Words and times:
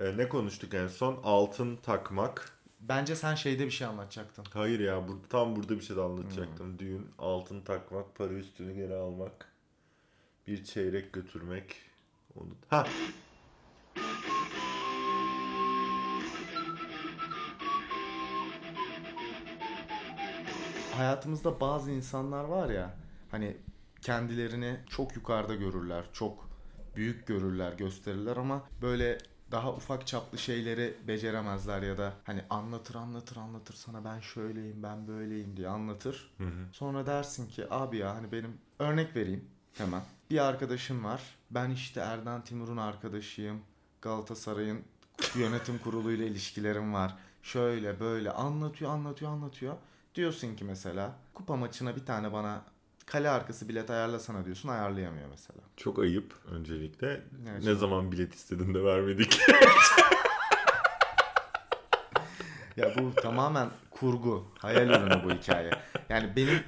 Ee, 0.00 0.16
ne 0.16 0.28
konuştuk 0.28 0.74
en 0.74 0.86
son? 0.86 1.20
Altın 1.24 1.76
takmak. 1.76 2.52
Bence 2.80 3.16
sen 3.16 3.34
şeyde 3.34 3.66
bir 3.66 3.70
şey 3.70 3.86
anlatacaktın. 3.86 4.44
Hayır 4.52 4.80
ya 4.80 5.08
bu, 5.08 5.18
tam 5.28 5.56
burada 5.56 5.76
bir 5.76 5.80
şey 5.80 5.96
de 5.96 6.00
anlatacaktım. 6.00 6.78
Düğün, 6.78 7.08
altın 7.18 7.60
takmak, 7.60 8.14
para 8.14 8.32
üstünü 8.32 8.74
geri 8.74 8.94
almak. 8.94 9.52
Bir 10.46 10.64
çeyrek 10.64 11.12
götürmek. 11.12 11.76
Onu... 12.36 12.48
Ha 12.68 12.86
Hayatımızda 20.96 21.60
bazı 21.60 21.90
insanlar 21.90 22.44
var 22.44 22.70
ya 22.70 22.94
hani 23.30 23.56
kendilerini 24.02 24.80
çok 24.88 25.16
yukarıda 25.16 25.54
görürler, 25.54 26.04
çok 26.12 26.50
büyük 26.96 27.26
görürler, 27.26 27.72
gösterirler 27.72 28.36
ama 28.36 28.62
böyle 28.82 29.18
daha 29.52 29.72
ufak 29.72 30.06
çaplı 30.06 30.38
şeyleri 30.38 30.96
beceremezler 31.08 31.82
ya 31.82 31.98
da 31.98 32.12
hani 32.24 32.44
anlatır 32.50 32.94
anlatır 32.94 33.36
anlatır 33.36 33.74
sana 33.74 34.04
ben 34.04 34.20
şöyleyim 34.20 34.82
ben 34.82 35.08
böyleyim 35.08 35.56
diye 35.56 35.68
anlatır. 35.68 36.34
Sonra 36.72 37.06
dersin 37.06 37.48
ki 37.48 37.66
abi 37.70 37.96
ya 37.96 38.14
hani 38.14 38.32
benim 38.32 38.58
örnek 38.78 39.16
vereyim 39.16 39.44
hemen. 39.78 40.02
Bir 40.30 40.38
arkadaşım 40.38 41.04
var. 41.04 41.22
Ben 41.50 41.70
işte 41.70 42.00
Erdan 42.00 42.44
Timur'un 42.44 42.76
arkadaşıyım. 42.76 43.60
Galatasaray'ın 44.02 44.84
yönetim 45.34 45.78
kuruluyla 45.78 46.24
ilişkilerim 46.26 46.94
var. 46.94 47.16
Şöyle 47.42 48.00
böyle 48.00 48.30
anlatıyor 48.30 48.90
anlatıyor 48.90 49.30
anlatıyor. 49.30 49.76
Diyorsun 50.14 50.56
ki 50.56 50.64
mesela 50.64 51.12
kupa 51.34 51.56
maçına 51.56 51.96
bir 51.96 52.06
tane 52.06 52.32
bana 52.32 52.62
kale 53.10 53.30
arkası 53.30 53.68
bilet 53.68 53.90
ayarlasana 53.90 54.44
diyorsun 54.44 54.68
ayarlayamıyor 54.68 55.28
mesela. 55.30 55.60
çok 55.76 55.98
ayıp 55.98 56.34
öncelikle. 56.50 57.06
Evet, 57.50 57.62
ne 57.64 57.70
çok- 57.70 57.78
zaman 57.80 58.12
bilet 58.12 58.34
istedin 58.34 58.74
de 58.74 58.84
vermedik. 58.84 59.40
Ya 62.76 62.94
bu 62.98 63.14
tamamen 63.14 63.68
kurgu, 63.90 64.44
hayal 64.58 64.88
ürünü 64.88 65.24
bu 65.24 65.30
hikaye. 65.32 65.70
Yani 66.08 66.36
benim 66.36 66.58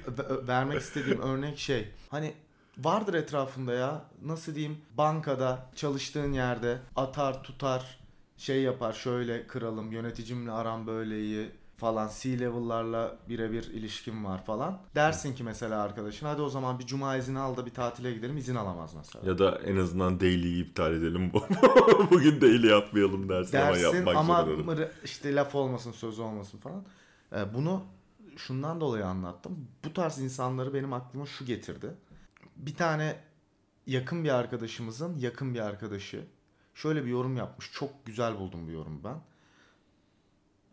vermek 0.47 0.81
istediğim 0.81 1.21
örnek 1.21 1.57
şey. 1.57 1.89
Hani 2.09 2.33
vardır 2.77 3.13
etrafında 3.13 3.73
ya 3.73 4.01
nasıl 4.21 4.55
diyeyim 4.55 4.77
bankada 4.97 5.69
çalıştığın 5.75 6.31
yerde 6.31 6.77
atar 6.95 7.43
tutar 7.43 7.99
şey 8.37 8.61
yapar 8.61 8.93
şöyle 8.93 9.47
kralım 9.47 9.91
yöneticimle 9.91 10.51
aram 10.51 10.87
böyle 10.87 11.19
iyi 11.19 11.51
falan 11.83 12.09
C-level'larla 12.19 13.17
birebir 13.29 13.63
ilişkim 13.63 14.25
var 14.25 14.45
falan. 14.45 14.81
Dersin 14.95 15.35
ki 15.35 15.43
mesela 15.43 15.81
arkadaşın 15.81 16.25
hadi 16.25 16.41
o 16.41 16.49
zaman 16.49 16.79
bir 16.79 16.85
cuma 16.85 17.17
izni 17.17 17.39
al 17.39 17.57
da 17.57 17.65
bir 17.65 17.73
tatile 17.73 18.13
gidelim 18.13 18.37
izin 18.37 18.55
alamaz 18.55 18.93
mesela. 18.95 19.29
ya 19.29 19.37
da 19.37 19.59
en 19.65 19.75
azından 19.75 20.19
daily'yi 20.19 20.65
iptal 20.65 20.93
edelim. 20.93 21.31
Bugün 22.11 22.41
daily 22.41 22.67
yapmayalım 22.67 23.29
dersin, 23.29 23.57
ama 23.57 23.69
dersin 23.69 23.95
yapmak 23.95 24.15
ama 24.15 24.45
zorunda. 24.45 24.91
işte 25.03 25.35
laf 25.35 25.55
olmasın 25.55 25.91
söz 25.91 26.19
olmasın 26.19 26.57
falan. 26.57 26.85
Ee, 27.35 27.53
bunu 27.53 27.83
şundan 28.37 28.81
dolayı 28.81 29.05
anlattım. 29.05 29.67
Bu 29.85 29.93
tarz 29.93 30.19
insanları 30.19 30.73
benim 30.73 30.93
aklıma 30.93 31.25
şu 31.25 31.45
getirdi. 31.45 31.87
Bir 32.55 32.75
tane 32.75 33.15
yakın 33.87 34.23
bir 34.23 34.29
arkadaşımızın 34.29 35.17
yakın 35.17 35.53
bir 35.53 35.59
arkadaşı 35.59 36.25
şöyle 36.75 37.05
bir 37.05 37.09
yorum 37.09 37.37
yapmış. 37.37 37.71
Çok 37.71 38.05
güzel 38.05 38.39
buldum 38.39 38.67
bu 38.67 38.71
yorumu 38.71 39.03
ben. 39.03 39.32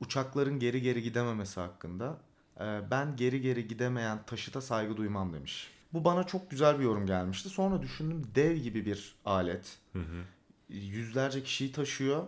Uçakların 0.01 0.59
geri 0.59 0.83
geri 0.83 1.03
gidememesi 1.03 1.61
hakkında 1.61 2.17
e, 2.61 2.81
ben 2.91 3.17
geri 3.17 3.41
geri 3.41 3.69
gidemeyen 3.69 4.19
taşıta 4.27 4.61
saygı 4.61 4.97
duymam 4.97 5.33
demiş. 5.33 5.71
Bu 5.93 6.05
bana 6.05 6.25
çok 6.25 6.51
güzel 6.51 6.79
bir 6.79 6.85
yorum 6.85 7.07
gelmişti. 7.07 7.49
Sonra 7.49 7.83
düşündüm 7.83 8.23
dev 8.35 8.57
gibi 8.57 8.87
bir 8.87 9.15
alet 9.25 9.79
Hı 9.93 9.99
hı. 9.99 10.25
yüzlerce 10.69 11.43
kişiyi 11.43 11.73
taşıyor 11.73 12.23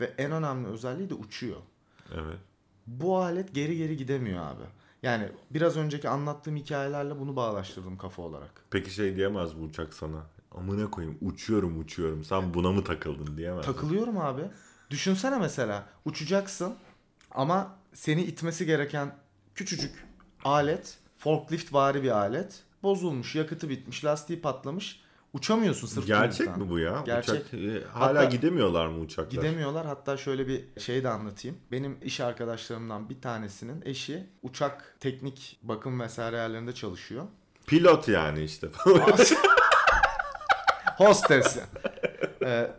ve 0.00 0.14
en 0.18 0.32
önemli 0.32 0.68
özelliği 0.68 1.10
de 1.10 1.14
uçuyor. 1.14 1.56
Evet. 2.14 2.38
Bu 2.86 3.18
alet 3.18 3.54
geri 3.54 3.76
geri 3.76 3.96
gidemiyor 3.96 4.44
abi. 4.46 4.62
Yani 5.02 5.28
biraz 5.50 5.76
önceki 5.76 6.08
anlattığım 6.08 6.56
hikayelerle 6.56 7.18
bunu 7.20 7.36
bağlaştırdım 7.36 7.98
kafa 7.98 8.22
olarak. 8.22 8.64
Peki 8.70 8.90
şey 8.90 9.16
diyemez 9.16 9.58
bu 9.58 9.62
uçak 9.62 9.94
sana. 9.94 10.26
Amına 10.52 10.90
koyayım 10.90 11.18
uçuyorum 11.20 11.80
uçuyorum. 11.80 12.24
Sen 12.24 12.54
buna 12.54 12.72
mı 12.72 12.84
takıldın 12.84 13.36
diyemez. 13.36 13.66
Takılıyorum 13.66 14.18
abi. 14.18 14.42
Düşünsene 14.90 15.38
mesela 15.38 15.86
uçacaksın 16.04 16.74
ama 17.30 17.76
seni 17.94 18.22
itmesi 18.22 18.66
gereken 18.66 19.14
küçücük 19.54 20.06
alet, 20.44 20.98
forklift 21.18 21.72
vari 21.72 22.02
bir 22.02 22.10
alet 22.10 22.62
bozulmuş, 22.82 23.34
yakıtı 23.34 23.68
bitmiş, 23.68 24.04
lastiği 24.04 24.40
patlamış. 24.40 25.00
Uçamıyorsun 25.32 25.86
sırf 25.86 26.06
Gerçek 26.06 26.56
mi 26.56 26.70
bu 26.70 26.78
ya? 26.78 27.02
Gerçek. 27.06 27.34
Uçak, 27.34 27.54
e, 27.54 27.84
hala 27.92 28.20
Hatta- 28.20 28.24
gidemiyorlar 28.24 28.86
mı 28.86 28.98
uçaklar? 29.00 29.30
Gidemiyorlar. 29.30 29.86
Hatta 29.86 30.16
şöyle 30.16 30.48
bir 30.48 30.64
şey 30.80 31.04
de 31.04 31.08
anlatayım. 31.08 31.56
Benim 31.72 31.98
iş 32.02 32.20
arkadaşlarımdan 32.20 33.08
bir 33.10 33.20
tanesinin 33.20 33.82
eşi 33.84 34.26
uçak 34.42 34.96
teknik 35.00 35.58
bakım 35.62 36.00
vesaire 36.00 36.36
yerlerinde 36.36 36.74
çalışıyor. 36.74 37.24
Pilot 37.66 38.08
yani 38.08 38.42
işte. 38.44 38.68
Hostes. 40.96 41.58
Ee, 42.44 42.70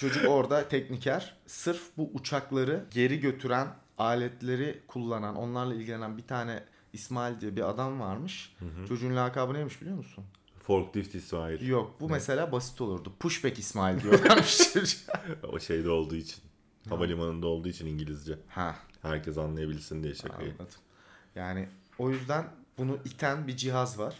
çocuk 0.00 0.28
orada 0.28 0.68
tekniker. 0.68 1.36
Sırf 1.46 1.82
bu 1.96 2.10
uçakları 2.14 2.84
geri 2.90 3.20
götüren 3.20 3.68
aletleri 3.98 4.82
kullanan, 4.88 5.36
onlarla 5.36 5.74
ilgilenen 5.74 6.18
bir 6.18 6.26
tane 6.26 6.62
İsmail 6.92 7.40
diye 7.40 7.56
bir 7.56 7.68
adam 7.70 8.00
varmış. 8.00 8.56
Çocuğun 8.88 9.16
lakabı 9.16 9.54
neymiş 9.54 9.80
biliyor 9.80 9.96
musun? 9.96 10.24
Forklift 10.62 11.14
İsmail. 11.14 11.68
Yok 11.68 12.00
bu 12.00 12.08
mesela 12.08 12.52
basit 12.52 12.80
olurdu. 12.80 13.12
Pushback 13.20 13.58
İsmail 13.58 14.00
diyorlarmış. 14.02 14.60
O 15.52 15.58
şeyde 15.58 15.90
olduğu 15.90 16.14
için. 16.16 16.42
Havalimanında 16.88 17.46
olduğu 17.46 17.68
için 17.68 17.86
İngilizce. 17.86 18.38
Ha 18.48 18.76
Herkes 19.02 19.38
anlayabilsin 19.38 20.02
diye 20.02 20.14
şakayı. 20.14 20.50
Anladım. 20.50 20.66
Yani 21.34 21.68
o 21.98 22.10
yüzden 22.10 22.48
bunu 22.78 22.98
iten 23.04 23.46
bir 23.46 23.56
cihaz 23.56 23.98
var. 23.98 24.14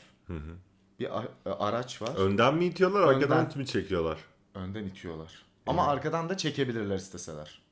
Bir 1.00 1.18
a- 1.18 1.58
araç 1.58 2.02
var. 2.02 2.16
Önden 2.16 2.54
mi 2.54 2.64
itiyorlar, 2.64 3.00
Önden. 3.02 3.14
arkadan 3.30 3.58
mı 3.58 3.66
çekiyorlar? 3.66 4.18
Önden 4.54 4.84
itiyorlar. 4.84 5.42
Ama 5.68 5.86
arkadan 5.86 6.28
da 6.28 6.36
çekebilirler 6.36 6.96
isteseler. 6.96 7.62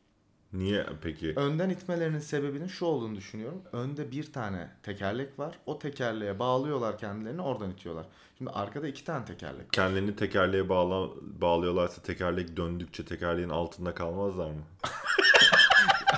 Niye 0.52 0.86
peki? 1.02 1.32
Önden 1.36 1.70
itmelerinin 1.70 2.18
sebebinin 2.18 2.66
şu 2.66 2.84
olduğunu 2.84 3.16
düşünüyorum. 3.16 3.62
Önde 3.72 4.10
bir 4.10 4.32
tane 4.32 4.68
tekerlek 4.82 5.38
var. 5.38 5.54
O 5.66 5.78
tekerleğe 5.78 6.38
bağlıyorlar 6.38 6.98
kendilerini 6.98 7.42
oradan 7.42 7.70
itiyorlar. 7.70 8.06
Şimdi 8.38 8.50
arkada 8.50 8.88
iki 8.88 9.04
tane 9.04 9.24
tekerlek 9.24 9.60
var. 9.60 9.70
Kendilerini 9.72 10.16
tekerleğe 10.16 10.68
bağla, 10.68 11.08
bağlıyorlarsa 11.22 12.02
tekerlek 12.02 12.56
döndükçe 12.56 13.04
tekerleğin 13.04 13.48
altında 13.48 13.94
kalmazlar 13.94 14.50
mı? 14.50 14.62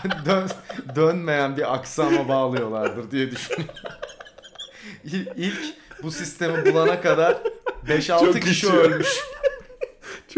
Dön, 0.26 0.48
dönmeyen 0.96 1.56
bir 1.56 1.74
aksama 1.74 2.28
bağlıyorlardır 2.28 3.10
diye 3.10 3.30
düşünüyorum. 3.30 3.74
İl- 5.04 5.32
İlk 5.36 5.74
bu 6.02 6.10
sistemi 6.10 6.72
bulana 6.72 7.00
kadar 7.00 7.36
5-6 7.86 8.06
Çok 8.24 8.34
kişi 8.34 8.40
kişi 8.48 8.68
ölmüş. 8.72 9.08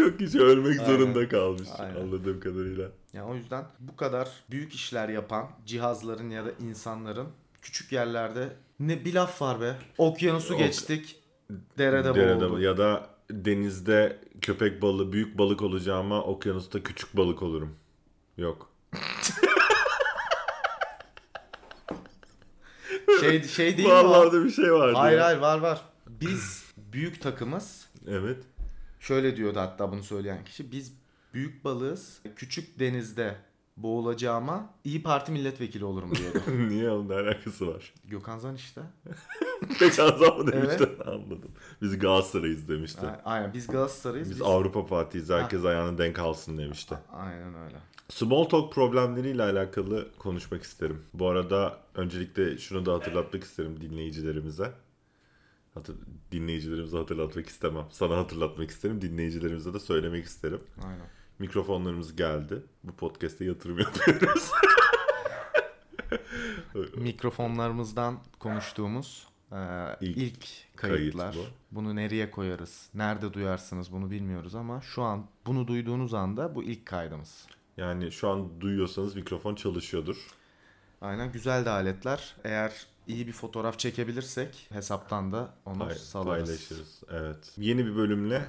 Çok 0.09 0.19
kişi 0.19 0.39
ölmek 0.39 0.79
Aynen. 0.79 0.91
zorunda 0.91 1.29
kalmış 1.29 1.67
Aynen. 1.79 1.95
anladığım 1.95 2.39
kadarıyla. 2.39 2.87
Yani 3.13 3.31
o 3.31 3.35
yüzden 3.35 3.65
bu 3.79 3.95
kadar 3.95 4.29
büyük 4.51 4.73
işler 4.73 5.09
yapan 5.09 5.47
cihazların 5.65 6.29
ya 6.29 6.45
da 6.45 6.51
insanların 6.59 7.27
küçük 7.61 7.91
yerlerde 7.91 8.49
ne 8.79 9.05
bir 9.05 9.13
laf 9.13 9.41
var 9.41 9.61
be. 9.61 9.75
Okyanusu 9.97 10.53
Ok- 10.53 10.59
geçtik. 10.59 11.15
Derede, 11.77 12.15
Derede 12.15 12.41
boğulduk. 12.45 12.61
ya 12.61 12.77
da 12.77 13.09
denizde 13.31 14.19
köpek 14.41 14.81
balığı 14.81 15.13
büyük 15.13 15.37
balık 15.37 15.61
olacağıma 15.61 16.23
okyanusta 16.23 16.83
küçük 16.83 17.17
balık 17.17 17.43
olurum. 17.43 17.75
Yok. 18.37 18.69
Şey 23.19 23.43
şey 23.43 23.77
değil 23.77 23.87
mi? 23.87 23.93
o? 23.93 24.09
Vallahi 24.09 24.43
bir 24.45 24.49
şey 24.51 24.73
vardı. 24.73 24.93
Hayır 24.97 25.17
ya. 25.17 25.25
hayır 25.25 25.37
var 25.39 25.57
var. 25.57 25.81
Biz 26.07 26.63
büyük 26.77 27.21
takımız. 27.21 27.85
Evet. 28.07 28.37
Şöyle 29.01 29.35
diyordu 29.37 29.59
hatta 29.59 29.91
bunu 29.91 30.03
söyleyen 30.03 30.43
kişi. 30.45 30.71
Biz 30.71 30.93
büyük 31.33 31.63
balığız. 31.65 32.19
Küçük 32.35 32.79
denizde 32.79 33.35
boğulacağıma 33.77 34.73
iyi 34.83 35.03
Parti 35.03 35.31
milletvekili 35.31 35.85
olurum 35.85 36.15
diyordu. 36.15 36.39
Niye 36.69 36.89
onun 36.91 37.09
ne 37.09 37.13
alakası 37.13 37.67
var? 37.67 37.93
Gökhan 38.05 38.37
Zan 38.37 38.55
işte. 38.55 38.81
Geçen 39.79 40.17
zaman 40.17 40.47
demişti. 40.47 40.83
Evet. 40.89 41.07
Anladım. 41.07 41.51
Biz 41.81 41.99
Galatasaray'ız 41.99 42.69
demişti. 42.69 43.05
A- 43.05 43.21
Aynen 43.25 43.53
biz 43.53 43.67
Galatasaray'ız. 43.67 44.29
Biz 44.29 44.35
biz- 44.35 44.45
Avrupa 44.45 44.83
Fatih'iyiz. 44.83 45.29
Herkes 45.29 45.65
ayağını 45.65 45.97
denk 45.97 46.19
alsın 46.19 46.57
demişti. 46.57 46.95
Aynen 47.13 47.55
öyle. 47.55 47.77
Small 48.09 48.43
talk 48.43 48.73
problemleriyle 48.73 49.43
alakalı 49.43 50.07
konuşmak 50.19 50.63
isterim. 50.63 51.01
Bu 51.13 51.27
arada 51.27 51.77
öncelikle 51.95 52.57
şunu 52.57 52.85
da 52.85 52.93
hatırlatmak 52.93 53.43
isterim 53.43 53.81
dinleyicilerimize. 53.81 54.71
Hatır, 55.73 55.95
dinleyicilerimize 56.31 56.97
hatırlatmak 56.97 57.47
istemem. 57.47 57.85
Sana 57.91 58.17
hatırlatmak 58.17 58.69
isterim. 58.69 59.01
Dinleyicilerimize 59.01 59.73
de 59.73 59.79
söylemek 59.79 60.25
isterim. 60.25 60.61
Aynen. 60.83 61.05
Mikrofonlarımız 61.39 62.15
geldi. 62.15 62.63
Bu 62.83 62.95
podcast'te 62.95 63.45
yatırım 63.45 63.79
yapıyoruz. 63.79 64.51
Mikrofonlarımızdan 66.95 68.19
konuştuğumuz 68.39 69.31
Ee, 69.53 69.95
İlk 70.01 70.17
ilk, 70.17 70.45
kayıt 70.75 70.97
kayıtlar. 70.97 71.35
bu. 71.35 71.45
Bunu 71.75 71.95
nereye 71.95 72.31
koyarız? 72.31 72.89
Nerede 72.93 73.33
duyarsınız 73.33 73.91
bunu 73.91 74.11
bilmiyoruz 74.11 74.55
ama 74.55 74.81
şu 74.81 75.01
an 75.03 75.25
bunu 75.45 75.67
duyduğunuz 75.67 76.13
anda 76.13 76.55
bu 76.55 76.63
ilk 76.63 76.85
kaydımız. 76.85 77.47
Yani 77.77 78.11
şu 78.11 78.29
an 78.29 78.61
duyuyorsanız 78.61 79.15
mikrofon 79.15 79.55
çalışıyordur. 79.55 80.27
Aynen 81.01 81.31
güzel 81.31 81.65
de 81.65 81.69
aletler. 81.69 82.35
Eğer 82.43 82.85
iyi 83.07 83.27
bir 83.27 83.31
fotoğraf 83.31 83.79
çekebilirsek 83.79 84.67
hesaptan 84.71 85.31
da 85.31 85.53
onu 85.65 85.77
Pay- 85.83 85.95
salarız. 85.95 86.45
paylaşırız. 86.47 87.01
Evet. 87.11 87.51
Yeni 87.57 87.85
bir 87.85 87.95
bölümle 87.95 88.45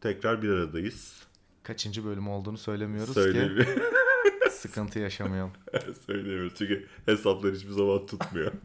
tekrar 0.00 0.42
bir 0.42 0.48
aradayız. 0.48 1.22
Kaçıncı 1.62 2.04
bölüm 2.04 2.28
olduğunu 2.28 2.58
söylemiyoruz 2.58 3.14
Söyleyeyim. 3.14 3.58
ki 3.58 3.66
sıkıntı 4.50 4.98
yaşamayalım. 4.98 5.52
Söyleyemiyoruz 6.06 6.52
çünkü 6.58 6.86
hesaplar 7.06 7.54
hiçbir 7.54 7.70
zaman 7.70 8.06
tutmuyor. 8.06 8.52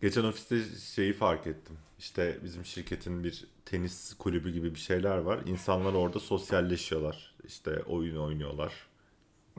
Geçen 0.00 0.24
ofiste 0.24 0.62
şeyi 0.94 1.12
fark 1.12 1.46
ettim. 1.46 1.76
İşte 1.98 2.38
bizim 2.44 2.64
şirketin 2.64 3.24
bir 3.24 3.44
tenis 3.64 4.14
kulübü 4.14 4.50
gibi 4.52 4.74
bir 4.74 4.80
şeyler 4.80 5.16
var. 5.18 5.40
İnsanlar 5.46 5.92
orada 5.92 6.18
sosyalleşiyorlar. 6.20 7.34
İşte 7.46 7.82
oyun 7.82 8.16
oynuyorlar. 8.16 8.72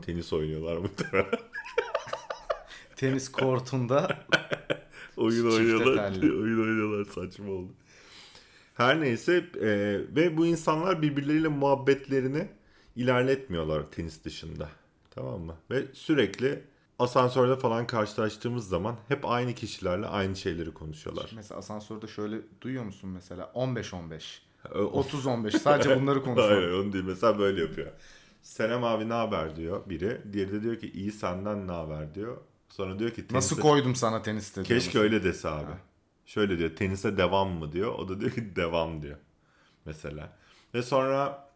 Tenis 0.01 0.33
oynuyorlar 0.33 0.77
muhtemelen. 0.77 1.39
Tenis 2.95 3.31
kortunda 3.31 4.25
oyun 5.17 5.51
oynuyorlar. 5.51 6.11
oyun 6.21 6.61
oynuyorlar 6.67 7.05
saçma 7.05 7.51
oldu. 7.51 7.71
Her 8.73 9.01
neyse 9.01 9.45
e, 9.61 9.67
ve 10.15 10.37
bu 10.37 10.45
insanlar 10.45 11.01
birbirleriyle 11.01 11.47
muhabbetlerini 11.47 12.47
ilerletmiyorlar 12.95 13.91
tenis 13.91 14.23
dışında. 14.23 14.69
Tamam 15.11 15.41
mı? 15.41 15.55
Ve 15.71 15.83
sürekli 15.93 16.63
asansörde 16.99 17.55
falan 17.55 17.87
karşılaştığımız 17.87 18.67
zaman 18.67 18.95
hep 19.07 19.25
aynı 19.25 19.53
kişilerle 19.53 20.05
aynı 20.07 20.35
şeyleri 20.35 20.73
konuşuyorlar. 20.73 21.31
mesela 21.35 21.59
asansörde 21.59 22.07
şöyle 22.07 22.37
duyuyor 22.61 22.83
musun 22.83 23.09
mesela 23.09 23.51
15-15, 23.55 24.21
O- 24.75 24.77
o- 24.79 25.01
30-15 25.03 25.51
sadece 25.59 25.95
bunları 26.01 26.23
konuşuyor. 26.23 26.49
Hayır 26.61 26.71
onu 26.71 26.93
değil. 26.93 27.03
Mesela 27.07 27.39
böyle 27.39 27.61
yapıyor. 27.61 27.91
Selam 28.41 28.83
abi 28.83 29.09
ne 29.09 29.13
haber 29.13 29.55
diyor 29.55 29.89
biri. 29.89 30.21
Diğeri 30.33 30.51
de 30.51 30.63
diyor 30.63 30.75
ki 30.79 30.91
iyi 30.91 31.11
senden 31.11 31.67
ne 31.67 31.71
haber 31.71 32.15
diyor. 32.15 32.37
Sonra 32.73 32.99
diyor 32.99 33.11
ki 33.11 33.25
Nasıl 33.31 33.55
tenise- 33.55 33.61
koydum 33.61 33.95
sana 33.95 34.21
teniste 34.21 34.55
diyor 34.55 34.65
Keşke 34.65 34.87
mesela. 34.87 35.03
öyle 35.03 35.23
dese 35.23 35.49
abi. 35.49 35.65
Ha. 35.71 35.77
Şöyle 36.25 36.57
diyor 36.57 36.75
tenise 36.75 37.17
devam 37.17 37.49
mı 37.49 37.71
diyor. 37.71 37.93
O 37.93 38.07
da 38.09 38.19
diyor 38.21 38.31
ki 38.31 38.55
devam 38.55 39.01
diyor. 39.01 39.17
Mesela. 39.85 40.29
Ve 40.73 40.83
sonra 40.83 41.49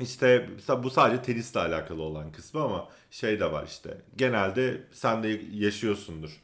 işte 0.00 0.48
mesela 0.54 0.82
bu 0.82 0.90
sadece 0.90 1.22
tenisle 1.22 1.60
alakalı 1.60 2.02
olan 2.02 2.32
kısmı 2.32 2.62
ama 2.62 2.88
şey 3.10 3.40
de 3.40 3.52
var 3.52 3.66
işte. 3.66 3.98
Genelde 4.16 4.84
sen 4.92 5.22
de 5.22 5.40
yaşıyorsundur. 5.52 6.40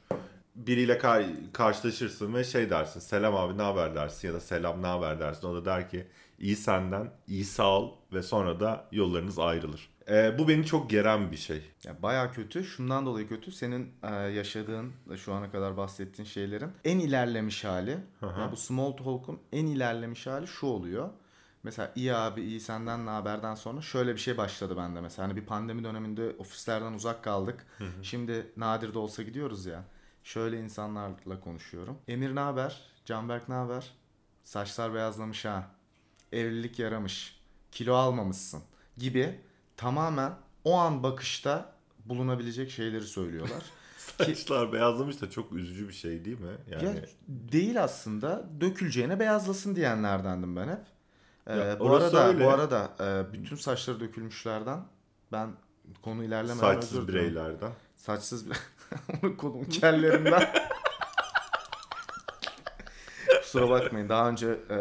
Biriyle 0.54 0.98
kar- 0.98 1.26
karşılaşırsın 1.52 2.34
ve 2.34 2.44
şey 2.44 2.70
dersin. 2.70 3.00
Selam 3.00 3.36
abi 3.36 3.58
ne 3.58 3.62
haber 3.62 3.94
dersin 3.94 4.28
ya 4.28 4.34
da 4.34 4.40
selam 4.40 4.82
ne 4.82 4.86
haber 4.86 5.20
dersin. 5.20 5.46
O 5.48 5.54
da 5.54 5.64
der 5.64 5.90
ki 5.90 6.06
iyi 6.38 6.56
senden, 6.56 7.10
iyi 7.28 7.44
sağ 7.44 7.78
ol 7.80 7.92
ve 8.12 8.22
sonra 8.22 8.60
da 8.60 8.84
yollarınız 8.92 9.38
ayrılır. 9.38 9.88
Ee, 10.08 10.38
bu 10.38 10.48
beni 10.48 10.66
çok 10.66 10.90
geren 10.90 11.32
bir 11.32 11.36
şey. 11.36 11.62
Ya 11.84 12.02
bayağı 12.02 12.32
kötü. 12.32 12.64
Şundan 12.64 13.06
dolayı 13.06 13.28
kötü. 13.28 13.52
Senin 13.52 13.92
e, 14.02 14.14
yaşadığın 14.14 14.92
şu 15.16 15.34
ana 15.34 15.50
kadar 15.50 15.76
bahsettiğin 15.76 16.28
şeylerin 16.28 16.70
en 16.84 16.98
ilerlemiş 16.98 17.64
hali. 17.64 17.98
hı. 18.20 18.40
ya 18.40 18.52
bu 18.52 18.56
small 18.56 18.92
talk'un 18.92 19.40
en 19.52 19.66
ilerlemiş 19.66 20.26
hali 20.26 20.46
şu 20.46 20.66
oluyor. 20.66 21.10
Mesela 21.62 21.92
iyi 21.96 22.14
abi 22.14 22.42
iyi 22.42 22.60
senden 22.60 23.06
ne 23.06 23.10
haberden 23.10 23.54
sonra 23.54 23.80
şöyle 23.80 24.14
bir 24.14 24.20
şey 24.20 24.36
başladı 24.36 24.76
bende 24.76 25.00
mesela. 25.00 25.28
Hani 25.28 25.36
bir 25.36 25.44
pandemi 25.44 25.84
döneminde 25.84 26.34
ofislerden 26.38 26.92
uzak 26.92 27.24
kaldık. 27.24 27.66
Şimdi 28.02 28.46
nadir 28.56 28.94
de 28.94 28.98
olsa 28.98 29.22
gidiyoruz 29.22 29.66
ya. 29.66 29.84
Şöyle 30.24 30.60
insanlarla 30.60 31.40
konuşuyorum. 31.40 31.98
Emir 32.08 32.34
ne 32.34 32.40
haber? 32.40 32.80
Canberk 33.04 33.48
ne 33.48 33.54
haber? 33.54 33.92
Saçlar 34.44 34.94
beyazlamış 34.94 35.44
ha. 35.44 35.70
Evlilik 36.32 36.78
yaramış. 36.78 37.40
Kilo 37.72 37.94
almamışsın 37.94 38.62
gibi 38.98 39.40
tamamen 39.76 40.32
o 40.64 40.74
an 40.76 41.02
bakışta 41.02 41.72
bulunabilecek 42.04 42.70
şeyleri 42.70 43.04
söylüyorlar. 43.04 43.62
Saçlar 44.18 44.72
beyazlamış 44.72 45.20
da 45.20 45.30
çok 45.30 45.52
üzücü 45.52 45.88
bir 45.88 45.92
şey 45.92 46.24
değil 46.24 46.40
mi? 46.40 46.52
Yani 46.70 46.84
Ya 46.84 46.94
değil 47.28 47.82
aslında 47.84 48.44
döküleceğine 48.60 49.20
beyazlasın 49.20 49.76
diyenlerdendim 49.76 50.56
ben 50.56 50.68
hep. 50.68 50.80
Ee, 51.46 51.56
Ya 51.58 51.80
bu 51.80 51.94
arada 51.94 52.28
öyle. 52.28 52.44
bu 52.44 52.50
arada 52.50 52.90
e, 53.00 53.32
bütün 53.32 53.56
saçları 53.56 54.00
dökülmüşlerden 54.00 54.80
ben 55.32 55.50
konu 56.02 56.24
ilerlemeden 56.24 56.60
saçsız 56.60 57.08
bireylerden. 57.08 57.70
Saçsız 57.96 58.44
bir 58.50 58.56
kolumun 59.36 59.64
kellerinden. 59.64 60.48
Kusura 63.42 63.70
bakmayın. 63.70 64.08
Daha 64.08 64.28
önce 64.28 64.58
e, 64.70 64.78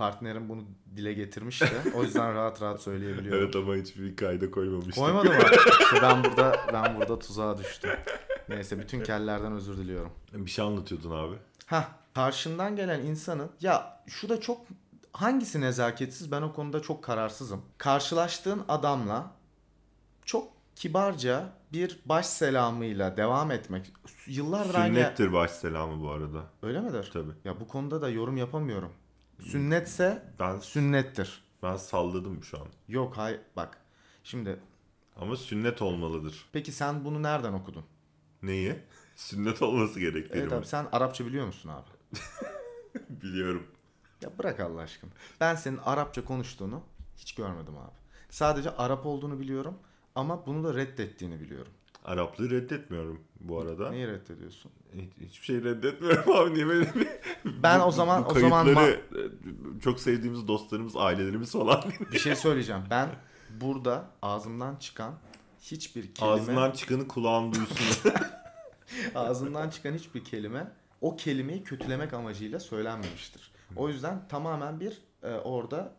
partnerim 0.00 0.48
bunu 0.48 0.64
dile 0.96 1.12
getirmişti. 1.12 1.68
O 1.94 2.02
yüzden 2.02 2.34
rahat 2.34 2.62
rahat 2.62 2.82
söyleyebiliyorum. 2.82 3.42
Evet 3.44 3.56
ama 3.56 3.74
hiçbir 3.74 4.16
kayda 4.16 4.50
koymamıştım. 4.50 5.04
Koymadı 5.04 5.28
mı? 5.28 5.34
İşte 5.80 6.02
ben 6.02 6.24
burada 6.24 6.56
ben 6.72 6.96
burada 6.96 7.18
tuzağa 7.18 7.58
düştüm. 7.58 7.90
Neyse 8.48 8.78
bütün 8.78 9.02
kellerden 9.02 9.52
özür 9.52 9.76
diliyorum. 9.76 10.12
Bir 10.32 10.50
şey 10.50 10.64
anlatıyordun 10.64 11.10
abi. 11.10 11.36
Ha 11.66 11.88
karşından 12.14 12.76
gelen 12.76 13.00
insanın 13.00 13.50
ya 13.60 14.02
şu 14.06 14.28
da 14.28 14.40
çok 14.40 14.60
hangisi 15.12 15.60
nezaketsiz 15.60 16.32
ben 16.32 16.42
o 16.42 16.52
konuda 16.52 16.82
çok 16.82 17.04
kararsızım. 17.04 17.62
Karşılaştığın 17.78 18.62
adamla 18.68 19.30
çok 20.24 20.48
kibarca 20.76 21.52
bir 21.72 22.00
baş 22.06 22.26
selamıyla 22.26 23.16
devam 23.16 23.50
etmek 23.50 23.92
yıllardır 24.26 24.74
aynı 24.74 24.94
Sünnettir 24.94 25.32
baş 25.32 25.50
selamı 25.50 26.02
bu 26.02 26.10
arada. 26.10 26.42
öyle 26.62 26.80
midir? 26.80 27.10
Tabii. 27.12 27.32
Ya 27.44 27.60
bu 27.60 27.68
konuda 27.68 28.02
da 28.02 28.08
yorum 28.08 28.36
yapamıyorum. 28.36 28.92
Sünnetse 29.42 30.22
Ben 30.40 30.58
sünnettir. 30.58 31.44
ben 31.62 31.76
salladım 31.76 32.44
şu 32.44 32.58
an. 32.60 32.66
Yok 32.88 33.16
hay 33.16 33.40
bak. 33.56 33.78
Şimdi 34.24 34.60
Ama 35.16 35.36
sünnet 35.36 35.82
olmalıdır. 35.82 36.44
peki 36.52 36.72
sen 36.72 37.04
bunu 37.04 37.22
nereden 37.22 37.52
okudun? 37.52 37.84
Neyi? 38.42 38.76
Sünnet 39.16 39.62
olması 39.62 40.00
gerektiğini 40.00 40.40
Evet 40.42 40.50
mi? 40.52 40.56
abi 40.58 40.66
sen 40.66 40.86
Arapça 40.92 41.26
biliyor 41.26 41.46
musun 41.46 41.68
abi? 41.70 41.90
Biliyorum. 43.22 43.66
Ya 44.22 44.30
bırak 44.38 44.60
Allah 44.60 44.80
aşkına. 44.80 45.10
Ben 45.40 45.54
senin 45.54 45.76
Arapça 45.78 46.24
konuştuğunu 46.24 46.82
hiç 47.16 47.34
görmedim 47.34 47.78
abi. 47.78 47.92
Sadece 48.30 48.70
Arap 48.70 49.06
olduğunu 49.06 49.40
biliyorum 49.40 49.78
ama 50.14 50.46
bunu 50.46 50.64
da 50.64 50.74
reddettiğini 50.74 51.40
biliyorum. 51.40 51.72
Araplığı 52.04 52.50
reddetmiyorum 52.50 53.20
bu 53.40 53.60
arada. 53.60 53.90
Neyi 53.90 54.06
reddediyorsun? 54.08 54.70
Hiç- 54.94 55.28
Hiçbir 55.30 55.44
şey 55.44 55.64
reddetmiyorum 55.64 56.32
abi. 56.36 56.54
Niye 56.54 56.66
böyle 56.66 56.94
bir- 56.94 57.08
Ben 57.62 57.80
o 57.80 57.90
zaman- 57.90 58.30
o 58.30 58.34
zaman 58.34 58.64
kayıtları, 58.64 59.00
e, 59.76 59.80
çok 59.80 60.00
sevdiğimiz 60.00 60.48
dostlarımız, 60.48 60.96
ailelerimiz 60.96 61.52
falan 61.52 61.84
Bir 62.12 62.18
şey 62.18 62.36
söyleyeceğim. 62.36 62.82
Ben 62.90 63.08
burada 63.60 64.10
ağzımdan 64.22 64.76
çıkan 64.76 65.14
hiçbir 65.60 66.14
kelime 66.14 66.32
ağzından 66.32 66.70
çıkanı 66.70 67.08
kulağın 67.08 67.52
duysun. 67.52 68.10
ağzımdan 69.14 69.70
çıkan 69.70 69.94
hiçbir 69.94 70.24
kelime 70.24 70.72
o 71.00 71.16
kelimeyi 71.16 71.62
kötülemek 71.64 72.12
amacıyla 72.12 72.60
söylenmemiştir. 72.60 73.50
O 73.76 73.88
yüzden 73.88 74.28
tamamen 74.28 74.80
bir 74.80 74.98
e, 75.22 75.32
orada 75.34 75.92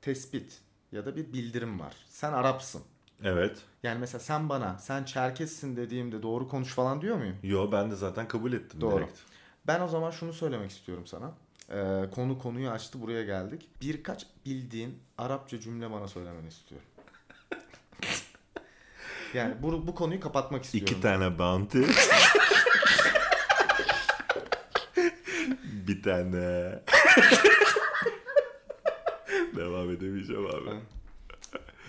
tespit 0.00 0.60
ya 0.92 1.06
da 1.06 1.16
bir 1.16 1.32
bildirim 1.32 1.80
var. 1.80 1.94
Sen 2.08 2.32
Arapsın. 2.32 2.82
Evet. 3.24 3.58
Yani 3.82 3.98
mesela 3.98 4.20
sen 4.20 4.48
bana 4.48 4.78
sen 4.78 5.04
Çerkessin 5.04 5.76
dediğimde 5.76 6.22
doğru 6.22 6.48
konuş 6.48 6.68
falan 6.68 7.00
diyor 7.00 7.16
muyum? 7.16 7.36
Yo 7.42 7.72
ben 7.72 7.90
de 7.90 7.96
zaten 7.96 8.28
kabul 8.28 8.52
ettim 8.52 8.80
Doğru. 8.80 8.96
direkt. 8.96 9.18
Ben 9.66 9.80
o 9.80 9.88
zaman 9.88 10.10
şunu 10.10 10.32
söylemek 10.32 10.70
istiyorum 10.70 11.06
sana. 11.06 11.32
Ee, 11.70 12.10
konu 12.14 12.38
konuyu 12.38 12.70
açtı 12.70 13.00
buraya 13.00 13.22
geldik. 13.22 13.68
Birkaç 13.82 14.26
bildiğin 14.46 14.98
Arapça 15.18 15.60
cümle 15.60 15.90
bana 15.90 16.08
söylemeni 16.08 16.48
istiyorum. 16.48 16.86
yani 19.34 19.54
bu, 19.62 19.86
bu 19.86 19.94
konuyu 19.94 20.20
kapatmak 20.20 20.64
istiyorum. 20.64 20.92
İki 20.92 21.02
tane 21.02 21.38
bounty. 21.38 21.82
bir 25.86 26.02
tane. 26.02 26.38
Devam 29.56 29.90
edemeyeceğim 29.90 30.46
abi. 30.46 30.70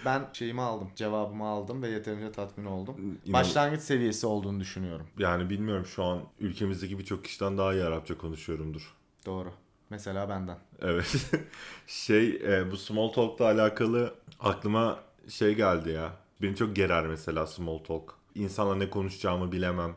Ben 0.06 0.30
şeyimi 0.34 0.62
aldım, 0.62 0.90
cevabımı 0.96 1.48
aldım 1.48 1.82
ve 1.82 1.88
yeterince 1.90 2.32
tatmin 2.32 2.66
oldum. 2.66 2.96
İnan- 3.26 3.34
Başlangıç 3.34 3.82
seviyesi 3.82 4.28
olduğunu 4.28 4.60
düşünüyorum. 4.60 5.08
Yani 5.18 5.50
bilmiyorum 5.50 5.86
şu 5.86 6.04
an 6.04 6.20
ülkemizdeki 6.40 7.00
birçok 7.00 7.24
kişiden 7.24 7.58
daha 7.58 7.74
iyi 7.74 7.84
Arapça 7.84 8.18
konuşuyorumdur. 8.18 8.94
Doğru. 9.26 9.52
Mesela 9.90 10.30
benden. 10.30 10.58
Evet. 10.82 11.16
şey 11.88 12.30
e, 12.30 12.72
bu 12.72 12.78
small 12.78 13.08
talk'la 13.10 13.46
alakalı 13.46 14.14
aklıma 14.40 15.00
şey 15.30 15.56
geldi 15.56 15.90
ya. 15.90 16.14
Beni 16.42 16.56
çok 16.56 16.76
gerer 16.76 17.08
mesela 17.08 17.48
small 17.48 17.78
talk. 17.78 18.14
İnsanla 18.36 18.76
ne 18.76 18.90
konuşacağımı 18.90 19.52
bilemem. 19.52 19.96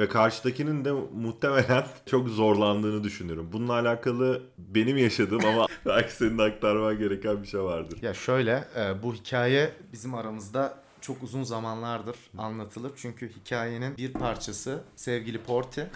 Ve 0.00 0.08
karşıdakinin 0.08 0.84
de 0.84 0.92
muhtemelen 0.92 1.86
çok 2.06 2.28
zorlandığını 2.28 3.04
düşünüyorum. 3.04 3.48
Bununla 3.52 3.72
alakalı 3.72 4.42
benim 4.58 4.96
yaşadığım 4.96 5.44
ama 5.44 5.66
belki 5.86 6.12
senin 6.12 6.38
aktarman 6.38 6.98
gereken 6.98 7.42
bir 7.42 7.48
şey 7.48 7.60
vardır. 7.60 7.98
Ya 8.02 8.14
şöyle, 8.14 8.64
e, 8.76 9.02
bu 9.02 9.14
hikaye 9.14 9.72
bizim 9.92 10.14
aramızda 10.14 10.74
çok 11.00 11.22
uzun 11.22 11.42
zamanlardır 11.42 12.16
anlatılır. 12.38 12.92
Çünkü 12.96 13.28
hikayenin 13.28 13.96
bir 13.96 14.12
parçası 14.12 14.82
sevgili 14.96 15.42
Porti. 15.42 15.90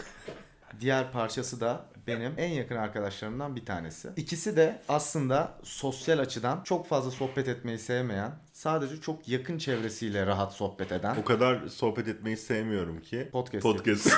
Diğer 0.81 1.13
parçası 1.13 1.61
da 1.61 1.87
benim 2.07 2.33
en 2.37 2.49
yakın 2.49 2.77
arkadaşlarımdan 2.77 3.57
bir 3.57 3.65
tanesi. 3.65 4.09
İkisi 4.17 4.57
de 4.57 4.81
aslında 4.89 5.59
sosyal 5.63 6.19
açıdan 6.19 6.63
çok 6.65 6.87
fazla 6.89 7.11
sohbet 7.11 7.49
etmeyi 7.49 7.79
sevmeyen, 7.79 8.33
sadece 8.53 9.01
çok 9.01 9.29
yakın 9.29 9.59
çevresiyle 9.59 10.27
rahat 10.27 10.53
sohbet 10.53 10.93
eden, 10.93 11.17
O 11.17 11.25
kadar 11.25 11.67
sohbet 11.69 12.09
etmeyi 12.09 12.37
sevmiyorum 12.37 13.01
ki. 13.01 13.29
podcast, 13.33 13.63
Podcast. 13.63 14.15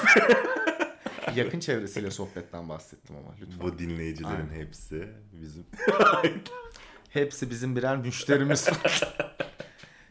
yakın 1.36 1.60
çevresiyle 1.60 2.10
sohbetten 2.10 2.68
bahsettim 2.68 3.16
ama 3.16 3.34
lütfen. 3.40 3.60
Bu 3.60 3.78
dinleyicilerin 3.78 4.34
Aynen. 4.34 4.60
hepsi 4.66 5.08
bizim. 5.32 5.66
Hepsi 7.10 7.50
bizim 7.50 7.76
birer 7.76 7.96
müşterimiz. 7.96 8.68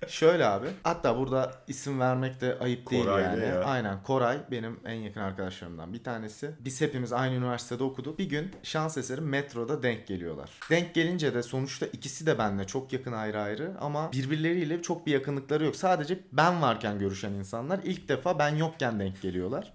Şöyle 0.08 0.46
abi. 0.46 0.68
Hatta 0.84 1.18
burada 1.18 1.52
isim 1.68 2.00
vermek 2.00 2.42
de 2.42 2.58
ayıp 2.60 2.92
değil 2.92 3.04
Koray 3.04 3.24
yani. 3.24 3.46
ya? 3.46 3.64
Aynen 3.64 4.04
Koray 4.04 4.38
benim 4.52 4.80
en 4.86 4.94
yakın 4.94 5.22
arkadaşlarımdan 5.22 5.94
bir 5.94 6.04
tanesi. 6.04 6.52
Biz 6.60 6.82
hepimiz 6.82 7.14
aynı 7.14 7.36
üniversitede 7.36 7.84
okuduk. 7.84 8.20
Bir 8.20 8.30
gün 8.30 8.52
şans 8.64 8.98
eseri 8.98 9.22
metroda 9.22 9.84
denk 9.84 10.08
geliyorlar. 10.08 10.50
Denk 10.70 10.94
gelince 10.94 11.34
de 11.34 11.44
sonuçta 11.44 11.86
ikisi 11.86 12.26
de 12.26 12.38
benimle 12.38 12.68
çok 12.68 12.94
yakın 12.94 13.12
ayrı 13.14 13.42
ayrı 13.42 13.72
ama 13.82 14.12
birbirleriyle 14.12 14.82
çok 14.82 15.06
bir 15.06 15.12
yakınlıkları 15.12 15.66
yok. 15.66 15.76
Sadece 15.76 16.20
ben 16.32 16.62
varken 16.62 17.00
görüşen 17.00 17.32
insanlar 17.32 17.80
ilk 17.84 18.10
defa 18.10 18.40
ben 18.40 18.56
yokken 18.56 19.00
denk 19.00 19.22
geliyorlar. 19.22 19.74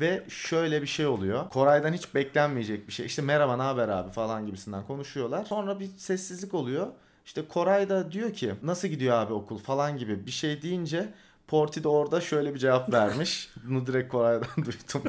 Ve 0.00 0.24
şöyle 0.28 0.82
bir 0.82 0.86
şey 0.86 1.06
oluyor. 1.06 1.48
Koray'dan 1.50 1.92
hiç 1.92 2.14
beklenmeyecek 2.14 2.88
bir 2.88 2.92
şey. 2.92 3.06
İşte 3.06 3.22
merhaba 3.22 3.56
ne 3.56 3.62
haber 3.62 3.88
abi 3.88 4.10
falan 4.10 4.46
gibisinden 4.46 4.86
konuşuyorlar. 4.86 5.44
Sonra 5.44 5.80
bir 5.80 5.88
sessizlik 5.96 6.54
oluyor. 6.54 6.86
İşte 7.24 7.48
Koray 7.48 7.88
da 7.88 8.12
diyor 8.12 8.32
ki 8.32 8.54
nasıl 8.62 8.88
gidiyor 8.88 9.16
abi 9.16 9.32
okul 9.32 9.58
falan 9.58 9.96
gibi 9.98 10.26
bir 10.26 10.30
şey 10.30 10.62
deyince 10.62 11.08
Porti 11.48 11.84
de 11.84 11.88
orada 11.88 12.20
şöyle 12.20 12.54
bir 12.54 12.58
cevap 12.58 12.92
vermiş. 12.92 13.48
Bunu 13.64 13.86
direkt 13.86 14.12
Koray'dan 14.12 14.48
duydum. 14.56 15.02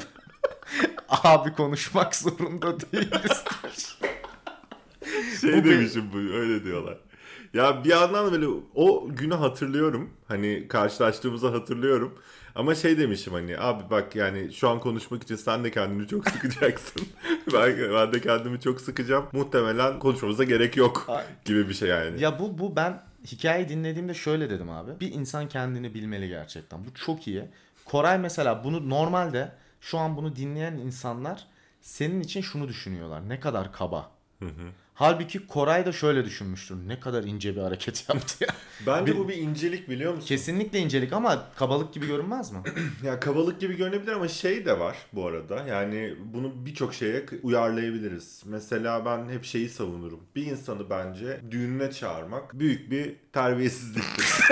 abi 1.08 1.52
konuşmak 1.52 2.14
zorunda 2.16 2.80
değiliz. 2.80 3.44
Şey 5.40 5.52
Bu 5.52 5.64
bir- 5.64 5.70
demişim 5.70 6.04
bu 6.12 6.18
öyle 6.18 6.64
diyorlar. 6.64 6.98
Ya 7.54 7.84
bir 7.84 7.90
yandan 7.90 8.26
da 8.26 8.32
böyle 8.32 8.46
o 8.74 9.08
günü 9.08 9.34
hatırlıyorum. 9.34 10.10
Hani 10.28 10.68
karşılaştığımızı 10.68 11.48
hatırlıyorum. 11.48 12.18
Ama 12.56 12.74
şey 12.74 12.98
demişim 12.98 13.32
hani 13.32 13.58
abi 13.58 13.90
bak 13.90 14.16
yani 14.16 14.52
şu 14.52 14.68
an 14.68 14.80
konuşmak 14.80 15.22
için 15.22 15.36
sen 15.36 15.64
de 15.64 15.70
kendini 15.70 16.08
çok 16.08 16.28
sıkacaksın. 16.30 17.02
ben, 17.52 17.76
ben 17.94 18.12
de 18.12 18.20
kendimi 18.20 18.60
çok 18.60 18.80
sıkacağım. 18.80 19.26
Muhtemelen 19.32 19.98
konuşmamıza 19.98 20.44
gerek 20.44 20.76
yok 20.76 21.10
gibi 21.44 21.68
bir 21.68 21.74
şey 21.74 21.88
yani. 21.88 22.20
ya 22.20 22.38
bu 22.38 22.58
bu 22.58 22.76
ben 22.76 23.02
hikayeyi 23.26 23.68
dinlediğimde 23.68 24.14
şöyle 24.14 24.50
dedim 24.50 24.70
abi. 24.70 25.00
Bir 25.00 25.12
insan 25.12 25.48
kendini 25.48 25.94
bilmeli 25.94 26.28
gerçekten. 26.28 26.84
Bu 26.84 26.94
çok 26.94 27.28
iyi. 27.28 27.44
Koray 27.84 28.18
mesela 28.18 28.64
bunu 28.64 28.90
normalde 28.90 29.52
şu 29.80 29.98
an 29.98 30.16
bunu 30.16 30.36
dinleyen 30.36 30.72
insanlar 30.72 31.46
senin 31.80 32.20
için 32.20 32.40
şunu 32.40 32.68
düşünüyorlar. 32.68 33.28
Ne 33.28 33.40
kadar 33.40 33.72
kaba. 33.72 34.10
Halbuki 34.94 35.46
Koray 35.46 35.86
da 35.86 35.92
şöyle 35.92 36.24
düşünmüştür. 36.24 36.76
Ne 36.86 37.00
kadar 37.00 37.24
ince 37.24 37.56
bir 37.56 37.60
hareket 37.60 38.08
yaptı 38.14 38.44
ya. 38.44 38.48
Bence 38.86 39.12
Bir- 39.12 39.18
bu 39.18 39.28
bir 39.28 39.36
incelik 39.36 39.88
biliyor 39.88 40.14
musun? 40.14 40.26
Kesinlikle 40.28 40.78
incelik 40.78 41.12
ama 41.12 41.44
kabalık 41.56 41.94
gibi 41.94 42.06
görünmez 42.06 42.52
mi? 42.52 42.58
Ya 43.04 43.20
kabalık 43.20 43.60
gibi 43.60 43.76
görünebilir 43.76 44.12
ama 44.12 44.28
şey 44.28 44.64
de 44.66 44.78
var 44.78 44.96
bu 45.12 45.26
arada. 45.26 45.66
Yani 45.66 46.14
bunu 46.24 46.66
birçok 46.66 46.94
şeye 46.94 47.26
uyarlayabiliriz. 47.42 48.42
Mesela 48.46 49.04
ben 49.04 49.28
hep 49.28 49.44
şeyi 49.44 49.68
savunurum. 49.68 50.20
Bir 50.36 50.46
insanı 50.46 50.90
bence 50.90 51.40
düğününe 51.50 51.90
çağırmak 51.92 52.58
büyük 52.58 52.90
bir 52.90 53.16
terbiyesizliktir. 53.32 54.26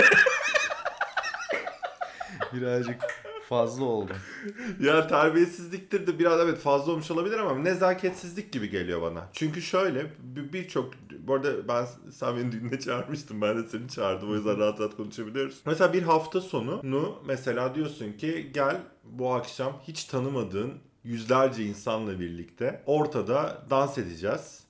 Birazcık 2.52 3.23
fazla 3.48 3.84
oldu. 3.84 4.12
ya 4.80 5.06
terbiyesizliktir 5.06 6.06
de 6.06 6.18
biraz 6.18 6.40
evet 6.40 6.58
fazla 6.58 6.92
olmuş 6.92 7.10
olabilir 7.10 7.38
ama 7.38 7.54
nezaketsizlik 7.54 8.52
gibi 8.52 8.70
geliyor 8.70 9.02
bana. 9.02 9.28
Çünkü 9.32 9.62
şöyle 9.62 10.06
bir- 10.18 10.52
birçok 10.52 10.94
bu 11.18 11.34
arada 11.34 11.68
ben 11.68 11.86
sen 12.12 12.36
beni 12.36 12.52
düğününe 12.52 12.80
çağırmıştın 12.80 13.40
ben 13.42 13.56
de 13.62 13.68
seni 13.68 13.88
çağırdım 13.88 14.30
o 14.30 14.34
yüzden 14.34 14.58
rahat 14.58 14.80
rahat 14.80 14.96
konuşabiliyoruz. 14.96 15.60
Mesela 15.66 15.92
bir 15.92 16.02
hafta 16.02 16.40
sonunu 16.40 17.22
mesela 17.26 17.74
diyorsun 17.74 18.12
ki 18.12 18.50
gel 18.54 18.80
bu 19.04 19.34
akşam 19.34 19.80
hiç 19.88 20.04
tanımadığın 20.04 20.72
yüzlerce 21.04 21.64
insanla 21.64 22.20
birlikte 22.20 22.82
ortada 22.86 23.66
dans 23.70 23.98
edeceğiz 23.98 24.64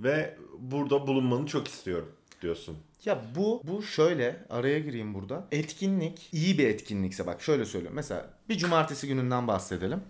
ve 0.00 0.36
burada 0.58 1.06
bulunmanı 1.06 1.46
çok 1.46 1.68
istiyorum 1.68 2.08
diyorsun. 2.42 2.76
Ya 3.04 3.22
bu 3.36 3.62
bu 3.64 3.82
şöyle 3.82 4.46
araya 4.50 4.78
gireyim 4.78 5.14
burada. 5.14 5.48
Etkinlik 5.52 6.28
iyi 6.32 6.58
bir 6.58 6.68
etkinlikse 6.68 7.26
bak 7.26 7.42
şöyle 7.42 7.64
söylüyorum. 7.64 7.96
Mesela 7.96 8.30
bir 8.48 8.58
cumartesi 8.58 9.08
gününden 9.08 9.48
bahsedelim. 9.48 10.00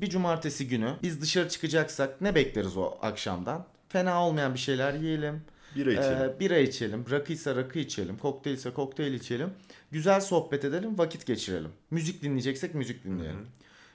Bir 0.00 0.10
cumartesi 0.10 0.68
günü 0.68 0.94
biz 1.02 1.20
dışarı 1.20 1.48
çıkacaksak 1.48 2.20
ne 2.20 2.34
bekleriz 2.34 2.76
o 2.76 2.94
akşamdan? 3.02 3.66
Fena 3.88 4.26
olmayan 4.26 4.54
bir 4.54 4.58
şeyler 4.58 4.94
yiyelim. 4.94 5.42
Bira 5.76 5.92
içelim. 5.92 6.18
Ee, 6.18 6.40
bira 6.40 6.58
içelim. 6.58 7.04
Rakıysa 7.10 7.56
rakı 7.56 7.78
içelim. 7.78 8.18
Kokteylse 8.18 8.70
kokteyl 8.70 9.12
içelim. 9.12 9.50
Güzel 9.90 10.20
sohbet 10.20 10.64
edelim. 10.64 10.98
Vakit 10.98 11.26
geçirelim. 11.26 11.70
Müzik 11.90 12.22
dinleyeceksek 12.22 12.74
müzik 12.74 13.04
dinleyelim. 13.04 13.46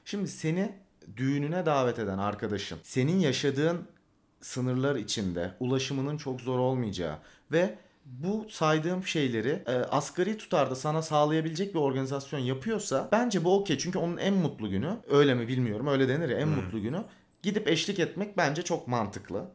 Şimdi 0.06 0.28
seni 0.28 0.72
düğününe 1.18 1.66
davet 1.66 2.00
eden 2.00 2.18
arkadaşın 2.18 2.80
senin 2.84 3.20
yaşadığın 3.20 3.88
sınırlar 4.42 4.96
içinde 4.96 5.52
ulaşımının 5.60 6.18
çok 6.18 6.42
zor 6.42 6.60
olmayacağı 6.60 7.18
ve 7.52 7.78
bu 8.12 8.48
saydığım 8.50 9.04
şeyleri 9.04 9.64
e, 9.68 9.72
asgari 9.72 10.38
tutarda 10.38 10.76
sana 10.76 11.02
sağlayabilecek 11.02 11.76
bir 11.76 11.80
organizasyon 11.80 12.40
yapıyorsa 12.40 13.10
bence 13.12 13.44
bu 13.44 13.56
okey. 13.60 13.78
Çünkü 13.78 14.00
onun 14.00 14.18
en 14.18 14.34
mutlu 14.34 14.70
günü 14.70 14.98
öyle 15.10 15.34
mi 15.34 15.48
bilmiyorum 15.48 15.88
öyle 15.88 16.08
denir 16.08 16.30
ya 16.30 16.38
en 16.38 16.48
mutlu 16.48 16.82
günü 16.82 17.04
gidip 17.44 17.68
eşlik 17.68 18.00
etmek 18.00 18.38
bence 18.38 18.62
çok 18.62 18.88
mantıklı. 18.88 19.46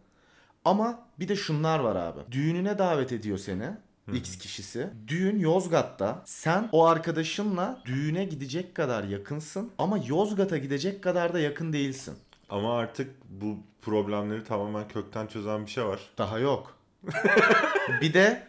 Ama 0.64 1.06
bir 1.21 1.28
de 1.28 1.37
şunlar 1.37 1.78
var 1.78 1.97
abi. 1.97 2.21
Düğününe 2.32 2.78
davet 2.78 3.12
ediyor 3.12 3.38
seni. 3.38 3.71
X 4.12 4.38
kişisi. 4.38 4.90
Düğün 5.09 5.38
Yozgat'ta. 5.38 6.23
Sen 6.25 6.68
o 6.73 6.87
arkadaşınla 6.87 7.82
düğüne 7.85 8.25
gidecek 8.25 8.75
kadar 8.75 9.04
yakınsın 9.04 9.71
ama 9.78 9.99
Yozgat'a 10.06 10.59
gidecek 10.59 11.02
kadar 11.02 11.35
da 11.35 11.40
yakın 11.40 11.73
değilsin. 11.73 12.14
Ama 12.50 12.78
artık 12.78 13.11
bu 13.30 13.56
problemleri 13.82 14.44
tamamen 14.44 14.88
kökten 14.88 15.26
çözen 15.26 15.66
bir 15.66 15.71
şey 15.71 15.85
var. 15.85 16.00
Daha 16.18 16.38
yok. 16.38 16.76
Bir 18.00 18.14
de 18.14 18.47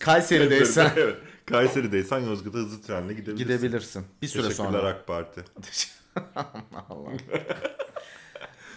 Kayseri'deysen 0.00 0.92
evet. 0.96 1.16
Kayseri'deysen 1.46 2.18
Yozgat'a 2.18 2.58
hızlı 2.58 2.82
trenle 2.82 3.12
gidebilirsin. 3.12 3.44
gidebilirsin. 3.44 4.06
Bir 4.22 4.28
süre 4.28 4.42
Teşekkürler 4.42 4.70
sonra. 4.70 4.88
AK 4.88 5.06
Parti. 5.06 5.44
Allah. 6.90 7.10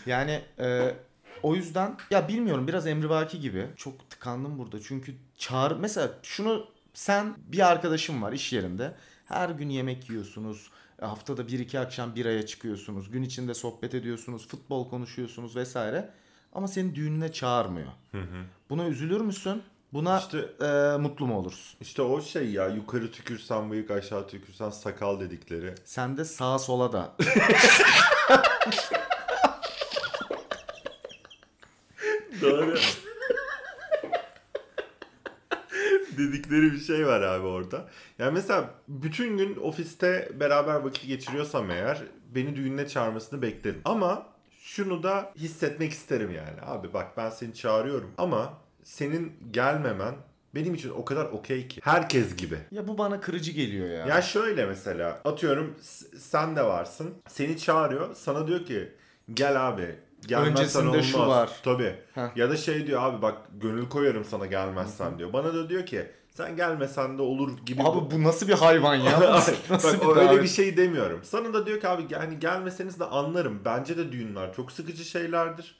yani 0.05 0.41
e, 0.59 0.95
o 1.43 1.55
yüzden 1.55 1.97
ya 2.11 2.27
bilmiyorum 2.27 2.67
biraz 2.67 2.87
emrivaki 2.87 3.39
gibi. 3.39 3.67
Çok 3.75 4.09
tıkandım 4.09 4.57
burada. 4.57 4.81
Çünkü 4.81 5.15
çağır 5.37 5.79
mesela 5.79 6.09
şunu 6.23 6.67
sen 6.93 7.35
bir 7.47 7.71
arkadaşım 7.71 8.21
var 8.21 8.33
iş 8.33 8.53
yerinde. 8.53 8.95
Her 9.25 9.49
gün 9.49 9.69
yemek 9.69 10.09
yiyorsunuz. 10.09 10.71
Haftada 11.01 11.47
bir 11.47 11.59
iki 11.59 11.79
akşam 11.79 12.15
biraya 12.15 12.45
çıkıyorsunuz. 12.45 13.11
Gün 13.11 13.23
içinde 13.23 13.53
sohbet 13.53 13.93
ediyorsunuz. 13.93 14.47
Futbol 14.47 14.89
konuşuyorsunuz 14.89 15.55
vesaire. 15.55 16.09
Ama 16.55 16.67
seni 16.67 16.95
düğününe 16.95 17.31
çağırmıyor. 17.31 17.87
Buna 18.69 18.87
üzülür 18.87 19.21
müsün? 19.21 19.63
Buna 19.93 20.19
İşte 20.19 20.37
e, 20.65 20.97
mutlu 20.97 21.27
mu 21.27 21.37
olursun? 21.37 21.77
işte 21.81 22.01
o 22.01 22.21
şey 22.21 22.49
ya 22.51 22.67
yukarı 22.67 23.11
tükürsen 23.11 23.71
bıyık 23.71 23.91
aşağı 23.91 24.27
tükürsen 24.27 24.69
sakal 24.69 25.19
dedikleri. 25.19 25.75
Sen 25.85 26.17
de 26.17 26.25
sağa 26.25 26.59
sola 26.59 26.91
da 26.93 27.15
Doğru. 32.41 32.75
dedikleri 36.17 36.71
bir 36.73 36.79
şey 36.79 37.07
var 37.07 37.21
abi 37.21 37.47
orada. 37.47 37.87
Yani 38.19 38.33
mesela 38.33 38.69
bütün 38.87 39.37
gün 39.37 39.55
ofiste 39.55 40.31
beraber 40.39 40.75
vakit 40.75 41.07
geçiriyorsam 41.07 41.71
eğer 41.71 42.03
beni 42.35 42.55
düğününe 42.55 42.87
çağırmasını 42.87 43.41
beklerim. 43.41 43.81
Ama 43.85 44.34
şunu 44.65 45.03
da 45.03 45.31
hissetmek 45.35 45.91
isterim 45.91 46.31
yani. 46.31 46.61
Abi 46.61 46.93
bak 46.93 47.17
ben 47.17 47.29
seni 47.29 47.53
çağırıyorum 47.53 48.11
ama 48.17 48.53
senin 48.83 49.33
gelmemen 49.51 50.15
benim 50.55 50.73
için 50.73 50.89
o 50.89 51.05
kadar 51.05 51.25
okey 51.25 51.67
ki. 51.67 51.81
Herkes 51.83 52.35
gibi. 52.35 52.57
ya 52.71 52.87
bu 52.87 52.97
bana 52.97 53.21
kırıcı 53.21 53.51
geliyor 53.51 53.89
ya. 53.89 54.05
Ya 54.15 54.21
şöyle 54.21 54.65
mesela 54.65 55.21
atıyorum 55.25 55.75
sen 56.19 56.55
de 56.55 56.63
varsın. 56.63 57.13
Seni 57.27 57.57
çağırıyor. 57.57 58.15
Sana 58.15 58.47
diyor 58.47 58.65
ki 58.65 58.91
gel 59.33 59.67
abi. 59.67 59.95
Gelmezsen 60.27 60.51
Öncesinde 60.55 60.87
olmaz. 60.89 61.05
şu 61.05 61.19
var. 61.19 61.49
Tabii. 61.63 61.95
Heh. 62.13 62.37
Ya 62.37 62.49
da 62.49 62.57
şey 62.57 62.87
diyor 62.87 63.01
abi 63.03 63.21
bak 63.21 63.37
gönül 63.61 63.89
koyarım 63.89 64.23
sana 64.25 64.45
gelmezsen 64.45 65.17
diyor. 65.19 65.33
Bana 65.33 65.53
da 65.53 65.69
diyor 65.69 65.85
ki 65.85 66.07
sen 66.37 66.55
gelmesen 66.55 67.17
de 67.17 67.21
olur 67.21 67.57
gibi. 67.65 67.83
Abi 67.83 68.11
bu 68.11 68.23
nasıl 68.23 68.47
bir 68.47 68.53
hayvan 68.53 68.95
ya? 68.95 69.19
Nasıl, 69.31 69.53
Bak 69.69 70.05
o 70.05 70.15
öyle 70.15 70.43
bir 70.43 70.47
şey 70.47 70.77
demiyorum. 70.77 71.19
Sana 71.23 71.53
da 71.53 71.65
diyor 71.65 71.81
ki 71.81 71.87
abi 71.87 72.05
yani 72.09 72.39
gelmeseniz 72.39 72.99
de 72.99 73.05
anlarım. 73.05 73.61
Bence 73.65 73.97
de 73.97 74.11
düğünler 74.11 74.53
çok 74.53 74.71
sıkıcı 74.71 75.05
şeylerdir. 75.05 75.75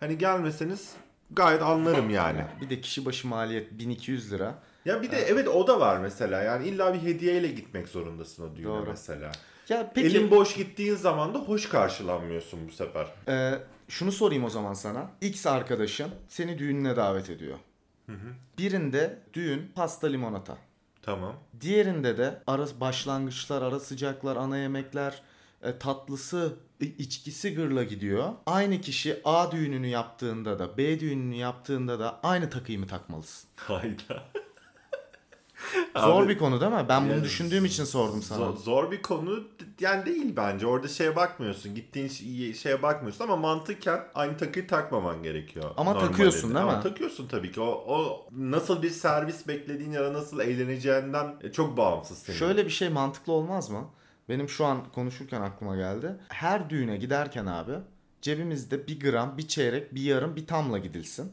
Hani 0.00 0.18
gelmeseniz 0.18 0.92
gayet 1.30 1.62
anlarım 1.62 2.10
yani. 2.10 2.44
Bir 2.60 2.70
de 2.70 2.80
kişi 2.80 3.04
başı 3.04 3.28
maliyet 3.28 3.78
1200 3.78 4.32
lira. 4.32 4.54
Ya 4.84 5.02
bir 5.02 5.10
de 5.10 5.16
evet 5.16 5.48
o 5.48 5.66
da 5.66 5.80
var 5.80 5.98
mesela. 5.98 6.42
Yani 6.42 6.68
illa 6.68 6.94
bir 6.94 7.02
hediyeyle 7.02 7.48
gitmek 7.48 7.88
zorundasın 7.88 8.50
o 8.50 8.56
düğüne 8.56 8.66
Doğru. 8.66 8.90
mesela. 8.90 9.32
Ya 9.68 9.92
peki 9.94 10.06
Elin 10.06 10.30
boş 10.30 10.54
gittiğin 10.54 10.94
zaman 10.94 11.34
da 11.34 11.38
hoş 11.38 11.68
karşılanmıyorsun 11.68 12.68
bu 12.68 12.72
sefer. 12.72 13.06
e, 13.28 13.58
şunu 13.88 14.12
sorayım 14.12 14.44
o 14.44 14.50
zaman 14.50 14.74
sana. 14.74 15.10
X 15.20 15.46
arkadaşın 15.46 16.10
seni 16.28 16.58
düğününe 16.58 16.96
davet 16.96 17.30
ediyor. 17.30 17.58
Birinde 18.58 19.18
düğün 19.34 19.72
pasta 19.74 20.06
limonata. 20.06 20.58
Tamam. 21.02 21.36
Diğerinde 21.60 22.18
de 22.18 22.42
ara 22.46 22.66
başlangıçlar, 22.80 23.62
ara 23.62 23.80
sıcaklar, 23.80 24.36
ana 24.36 24.58
yemekler, 24.58 25.22
e, 25.62 25.78
tatlısı, 25.78 26.56
içkisi 26.80 27.54
gırla 27.54 27.84
gidiyor. 27.84 28.32
Aynı 28.46 28.80
kişi 28.80 29.20
A 29.24 29.52
düğününü 29.52 29.86
yaptığında 29.86 30.58
da 30.58 30.78
B 30.78 31.00
düğününü 31.00 31.34
yaptığında 31.34 32.00
da 32.00 32.20
aynı 32.22 32.50
takıyı 32.50 32.78
mı 32.78 32.86
takmalısın? 32.86 33.50
Hayda. 33.56 34.24
Zor 35.96 36.28
bir 36.28 36.38
konu 36.38 36.60
değil 36.60 36.72
mi? 36.72 36.86
Ben 36.88 37.04
bunu 37.04 37.12
yani 37.12 37.24
düşündüğüm 37.24 37.64
için 37.64 37.84
sordum 37.84 38.22
sana. 38.22 38.38
Zor, 38.38 38.56
zor 38.56 38.90
bir 38.90 39.02
konu 39.02 39.44
yani 39.80 40.06
değil 40.06 40.36
bence. 40.36 40.66
Orada 40.66 40.88
şeye 40.88 41.16
bakmıyorsun. 41.16 41.74
Gittiğin 41.74 42.08
şeye 42.52 42.82
bakmıyorsun 42.82 43.24
ama 43.24 43.36
mantıken 43.36 44.00
aynı 44.14 44.36
takıyı 44.36 44.66
takmaman 44.66 45.22
gerekiyor. 45.22 45.70
Ama 45.76 45.92
normalde. 45.92 46.10
takıyorsun 46.10 46.54
değil 46.54 46.62
Ama 46.66 46.76
mi? 46.76 46.82
takıyorsun 46.82 47.28
tabii 47.28 47.52
ki. 47.52 47.60
O, 47.60 47.84
o 47.86 48.26
nasıl 48.32 48.82
bir 48.82 48.90
servis 48.90 49.48
beklediğin 49.48 49.92
ya 49.92 50.04
da 50.04 50.12
nasıl 50.12 50.40
eğleneceğinden 50.40 51.34
e, 51.42 51.52
çok 51.52 51.76
bağımsız 51.76 52.18
senin. 52.18 52.38
Şöyle 52.38 52.64
bir 52.66 52.70
şey 52.70 52.88
mantıklı 52.88 53.32
olmaz 53.32 53.70
mı? 53.70 53.84
Benim 54.28 54.48
şu 54.48 54.64
an 54.64 54.78
konuşurken 54.94 55.40
aklıma 55.40 55.76
geldi. 55.76 56.16
Her 56.28 56.70
düğüne 56.70 56.96
giderken 56.96 57.46
abi 57.46 57.72
cebimizde 58.22 58.86
bir 58.86 59.00
gram, 59.00 59.38
bir 59.38 59.48
çeyrek, 59.48 59.94
bir 59.94 60.00
yarım, 60.00 60.36
bir 60.36 60.46
tamla 60.46 60.78
gidilsin. 60.78 61.32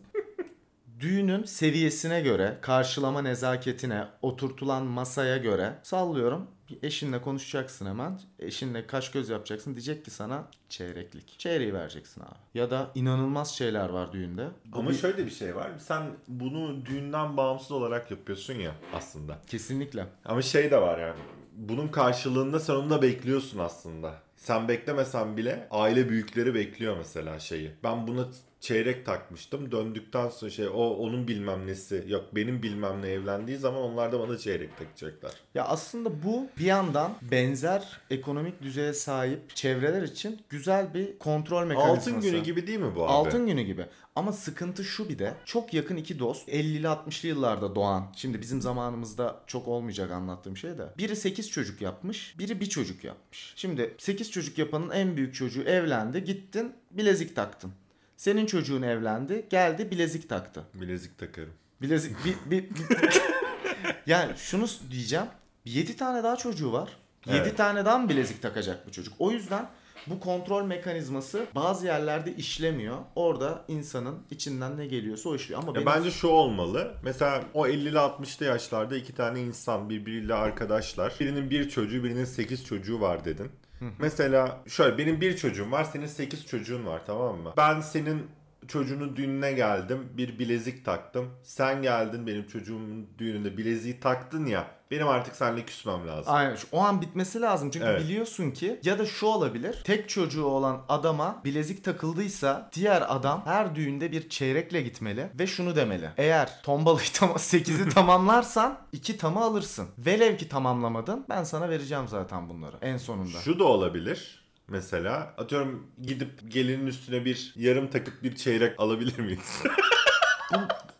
Düğünün 0.99 1.43
seviyesine 1.43 2.21
göre, 2.21 2.57
karşılama 2.61 3.21
nezaketine, 3.21 4.07
oturtulan 4.21 4.85
masaya 4.85 5.37
göre 5.37 5.73
sallıyorum. 5.83 6.47
Eşinle 6.83 7.21
konuşacaksın 7.21 7.85
hemen. 7.85 8.19
Eşinle 8.39 8.87
kaş 8.87 9.11
göz 9.11 9.29
yapacaksın. 9.29 9.73
Diyecek 9.75 10.05
ki 10.05 10.11
sana 10.11 10.47
çeyreklik. 10.69 11.35
Çeyreği 11.39 11.73
vereceksin 11.73 12.21
abi. 12.21 12.35
Ya 12.59 12.69
da 12.71 12.91
inanılmaz 12.95 13.51
şeyler 13.55 13.89
var 13.89 14.11
düğünde. 14.13 14.47
Bu 14.65 14.79
Ama 14.79 14.89
bir- 14.89 14.95
şöyle 14.95 15.25
bir 15.25 15.31
şey 15.31 15.55
var. 15.55 15.71
Sen 15.79 16.03
bunu 16.27 16.85
düğünden 16.85 17.37
bağımsız 17.37 17.71
olarak 17.71 18.11
yapıyorsun 18.11 18.53
ya 18.53 18.71
aslında. 18.93 19.37
Kesinlikle. 19.47 20.05
Ama 20.25 20.41
şey 20.41 20.71
de 20.71 20.81
var 20.81 20.99
yani. 20.99 21.19
Bunun 21.55 21.87
karşılığında 21.87 22.59
sen 22.59 22.73
onu 22.73 22.89
da 22.89 23.01
bekliyorsun 23.01 23.59
aslında. 23.59 24.13
Sen 24.37 24.67
beklemesen 24.67 25.37
bile 25.37 25.67
aile 25.71 26.09
büyükleri 26.09 26.53
bekliyor 26.53 26.97
mesela 26.97 27.39
şeyi. 27.39 27.71
Ben 27.83 28.07
buna 28.07 28.25
çeyrek 28.59 29.05
takmıştım. 29.05 29.71
Döndükten 29.71 30.29
sonra 30.29 30.51
şey 30.51 30.67
o 30.67 30.89
onun 30.89 31.27
bilmem 31.27 31.67
nesi 31.67 32.05
yok 32.07 32.25
benim 32.35 32.63
bilmem 32.63 33.01
ne 33.01 33.07
evlendiği 33.09 33.57
zaman 33.57 33.81
onlar 33.81 34.11
da 34.11 34.19
bana 34.19 34.37
çeyrek 34.37 34.77
takacaklar. 34.77 35.31
Ya 35.55 35.65
aslında 35.65 36.23
bu 36.23 36.47
bir 36.57 36.65
yandan 36.65 37.11
benzer 37.31 37.99
ekonomik 38.09 38.61
düzeye 38.61 38.93
sahip 38.93 39.55
çevreler 39.55 40.01
için 40.01 40.41
güzel 40.49 40.93
bir 40.93 41.19
kontrol 41.19 41.65
mekanizması. 41.65 42.09
Altın 42.09 42.21
günü 42.21 42.43
gibi 42.43 42.67
değil 42.67 42.79
mi 42.79 42.95
bu 42.95 43.03
abi? 43.03 43.11
Altın 43.11 43.47
günü 43.47 43.61
gibi. 43.61 43.85
Ama 44.15 44.31
sıkıntı 44.33 44.83
şu 44.83 45.09
bir 45.09 45.19
de 45.19 45.33
çok 45.45 45.73
yakın 45.73 45.95
iki 45.95 46.19
dost 46.19 46.49
50'li 46.49 46.87
60'lı 46.87 47.29
yıllarda 47.29 47.75
doğan. 47.75 48.13
Şimdi 48.15 48.41
bizim 48.41 48.61
zamanımızda 48.61 49.43
çok 49.47 49.67
olmayacak 49.67 50.11
anlattığım 50.11 50.57
şey 50.57 50.77
de. 50.77 50.87
Biri 50.97 51.15
8 51.15 51.51
çocuk 51.51 51.81
yapmış, 51.81 52.35
biri 52.39 52.59
bir 52.59 52.69
çocuk 52.69 53.03
yapmış. 53.03 53.53
Şimdi 53.55 53.95
8 53.97 54.31
çocuk 54.31 54.57
yapanın 54.57 54.89
en 54.89 55.17
büyük 55.17 55.35
çocuğu 55.35 55.61
evlendi, 55.61 56.23
gittin 56.23 56.73
bilezik 56.91 57.35
taktın. 57.35 57.71
Senin 58.19 58.45
çocuğun 58.45 58.81
evlendi, 58.81 59.45
geldi 59.49 59.91
bilezik 59.91 60.29
taktı. 60.29 60.63
Bilezik 60.73 61.17
takarım. 61.17 61.53
Bilezik 61.81 62.15
bir, 62.25 62.35
bir, 62.51 62.69
bir- 62.69 62.75
yani 64.05 64.37
şunu 64.37 64.65
diyeceğim. 64.91 65.25
7 65.65 65.97
tane 65.97 66.23
daha 66.23 66.35
çocuğu 66.35 66.71
var. 66.73 66.89
7 67.25 67.37
Evet. 67.37 67.57
tane 67.57 67.85
daha 67.85 67.97
mı 67.97 68.09
bilezik 68.09 68.41
takacak 68.41 68.87
bu 68.87 68.91
çocuk? 68.91 69.13
O 69.19 69.31
yüzden 69.31 69.69
bu 70.07 70.19
kontrol 70.19 70.63
mekanizması 70.65 71.45
bazı 71.55 71.85
yerlerde 71.85 72.35
işlemiyor. 72.35 72.97
Orada 73.15 73.65
insanın 73.67 74.19
içinden 74.31 74.77
ne 74.77 74.85
geliyorsa 74.87 75.29
o 75.29 75.35
işliyor. 75.35 75.59
Ama 75.63 75.69
Ya 75.71 75.75
benim 75.75 75.85
bence 75.85 76.11
şu 76.11 76.27
olmalı. 76.27 76.93
Mesela 77.03 77.43
o 77.53 77.67
50'li 77.67 77.95
60'lı 77.97 78.45
yaşlarda 78.45 78.97
iki 78.97 79.15
tane 79.15 79.41
insan 79.41 79.89
birbiriyle 79.89 80.33
arkadaşlar. 80.33 81.13
Birinin 81.19 81.49
bir 81.49 81.69
çocuğu, 81.69 82.03
birinin 82.03 82.25
8 82.25 82.65
çocuğu 82.65 83.01
var 83.01 83.25
dedin. 83.25 83.51
Mesela 83.99 84.63
şöyle 84.67 84.97
benim 84.97 85.21
bir 85.21 85.37
çocuğum 85.37 85.71
var, 85.71 85.83
senin 85.83 86.05
8 86.05 86.45
çocuğun 86.47 86.85
var 86.85 87.01
tamam 87.05 87.37
mı? 87.37 87.53
Ben 87.57 87.81
senin 87.81 88.27
çocuğunun 88.67 89.15
düğününe 89.15 89.51
geldim, 89.53 90.09
bir 90.17 90.39
bilezik 90.39 90.85
taktım. 90.85 91.29
Sen 91.43 91.81
geldin 91.81 92.27
benim 92.27 92.47
çocuğumun 92.47 93.07
düğününde 93.17 93.57
bileziği 93.57 93.99
taktın 93.99 94.45
ya. 94.45 94.78
Benim 94.91 95.07
artık 95.07 95.35
seninle 95.35 95.65
küsmem 95.65 96.07
lazım. 96.07 96.33
Aynen. 96.33 96.57
O 96.71 96.79
an 96.79 97.01
bitmesi 97.01 97.41
lazım. 97.41 97.71
Çünkü 97.71 97.85
Evet. 97.85 98.01
biliyorsun 98.03 98.51
ki 98.51 98.79
ya 98.83 98.99
da 98.99 99.05
şu 99.05 99.25
olabilir. 99.25 99.81
Tek 99.83 100.09
çocuğu 100.09 100.45
olan 100.45 100.81
adama 100.89 101.41
bilezik 101.45 101.83
takıldıysa 101.83 102.69
diğer 102.73 103.03
adam 103.15 103.41
her 103.45 103.75
düğünde 103.75 104.11
bir 104.11 104.29
çeyrekle 104.29 104.81
gitmeli 104.81 105.29
ve 105.39 105.47
şunu 105.47 105.75
demeli. 105.75 106.09
Eğer 106.17 106.61
tombalayı 106.63 107.07
tam 107.13 107.29
8'i 107.29 107.89
tamamlarsan 107.89 108.79
2 108.91 109.17
tamı 109.17 109.41
alırsın. 109.43 109.87
Velev 109.97 110.37
ki 110.37 110.49
tamamlamadın 110.49 111.25
ben 111.29 111.43
sana 111.43 111.69
vereceğim 111.69 112.07
zaten 112.07 112.49
bunları 112.49 112.75
en 112.81 112.97
sonunda. 112.97 113.37
Şu 113.39 113.59
da 113.59 113.63
olabilir. 113.63 114.39
Mesela 114.67 115.33
atıyorum 115.37 115.87
gidip 116.01 116.51
gelinin 116.51 116.87
üstüne 116.87 117.25
bir 117.25 117.53
yarım 117.55 117.89
takıp 117.89 118.23
bir 118.23 118.35
çeyrek 118.35 118.79
alabilir 118.79 119.19
miyiz? 119.19 119.61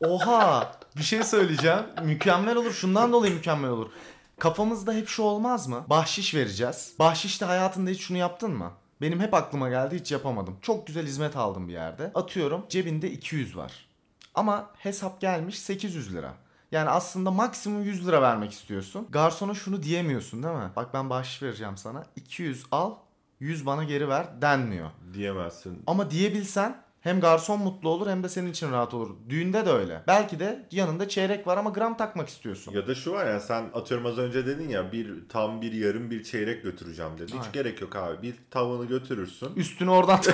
Oha 0.06 0.72
bir 0.98 1.04
şey 1.04 1.24
söyleyeceğim. 1.24 1.84
Mükemmel 2.04 2.56
olur. 2.56 2.72
Şundan 2.72 3.12
dolayı 3.12 3.34
mükemmel 3.34 3.70
olur. 3.70 3.92
Kafamızda 4.40 4.94
hep 4.94 5.08
şu 5.08 5.24
olmaz 5.24 5.68
mı? 5.68 5.86
Bahşiş 5.90 6.36
vereceğiz. 6.36 6.94
Bahşişte 7.00 7.46
hayatında 7.46 7.90
hiç 7.90 8.02
şunu 8.02 8.18
yaptın 8.18 8.52
mı? 8.52 8.72
Benim 9.02 9.20
hep 9.20 9.34
aklıma 9.34 9.70
geldi 9.70 10.00
hiç 10.00 10.12
yapamadım. 10.12 10.58
Çok 10.62 10.88
güzel 10.88 11.06
hizmet 11.06 11.36
aldım 11.36 11.68
bir 11.68 11.74
yerde. 11.74 12.12
Atıyorum 12.16 12.66
cebinde 12.70 13.12
200 13.12 13.58
var. 13.58 13.88
Ama 14.36 14.70
hesap 14.78 15.22
gelmiş 15.22 15.60
800 15.60 16.14
lira. 16.14 16.34
Yani 16.72 16.90
aslında 16.90 17.32
maksimum 17.32 17.84
100 17.84 18.08
lira 18.08 18.22
vermek 18.22 18.52
istiyorsun. 18.52 19.08
Garsona 19.10 19.54
şunu 19.54 19.84
diyemiyorsun 19.84 20.44
değil 20.44 20.56
mi? 20.56 20.70
Bak 20.76 20.94
ben 20.94 21.10
bahşiş 21.10 21.44
vereceğim 21.44 21.78
sana. 21.78 22.04
200 22.16 22.66
al 22.72 22.96
100 23.40 23.66
bana 23.66 23.84
geri 23.84 24.10
ver 24.10 24.42
denmiyor. 24.42 24.90
Diyemezsin. 25.14 25.84
Ama 25.88 26.12
diyebilsen 26.12 26.82
hem 27.02 27.20
garson 27.20 27.60
mutlu 27.60 27.90
olur 27.90 28.10
hem 28.10 28.24
de 28.24 28.30
senin 28.30 28.52
için 28.52 28.72
rahat 28.72 28.94
olur. 28.94 29.10
Düğünde 29.30 29.66
de 29.66 29.70
öyle. 29.72 30.04
Belki 30.08 30.40
de 30.40 30.68
yanında 30.72 31.10
çeyrek 31.10 31.48
var 31.48 31.58
ama 31.58 31.70
gram 31.70 31.98
takmak 31.98 32.30
istiyorsun. 32.30 32.72
Ya 32.72 32.88
da 32.88 32.96
şu 32.96 33.12
var 33.12 33.28
ya 33.28 33.40
sen 33.40 33.70
atıyorum 33.74 34.06
az 34.08 34.18
önce 34.18 34.46
dedin 34.46 34.70
ya 34.70 34.92
bir 34.92 35.14
tam 35.30 35.62
bir 35.62 35.72
yarım 35.74 36.12
bir 36.12 36.24
çeyrek 36.24 36.64
götüreceğim 36.64 37.12
dedin. 37.16 37.28
Hiç 37.28 37.34
Aynen. 37.34 37.52
gerek 37.52 37.82
yok 37.82 37.96
abi. 37.96 38.22
Bir 38.28 38.34
tavanı 38.52 38.86
götürürsün. 38.86 39.50
Üstünü 39.56 39.90
oradan. 39.90 40.20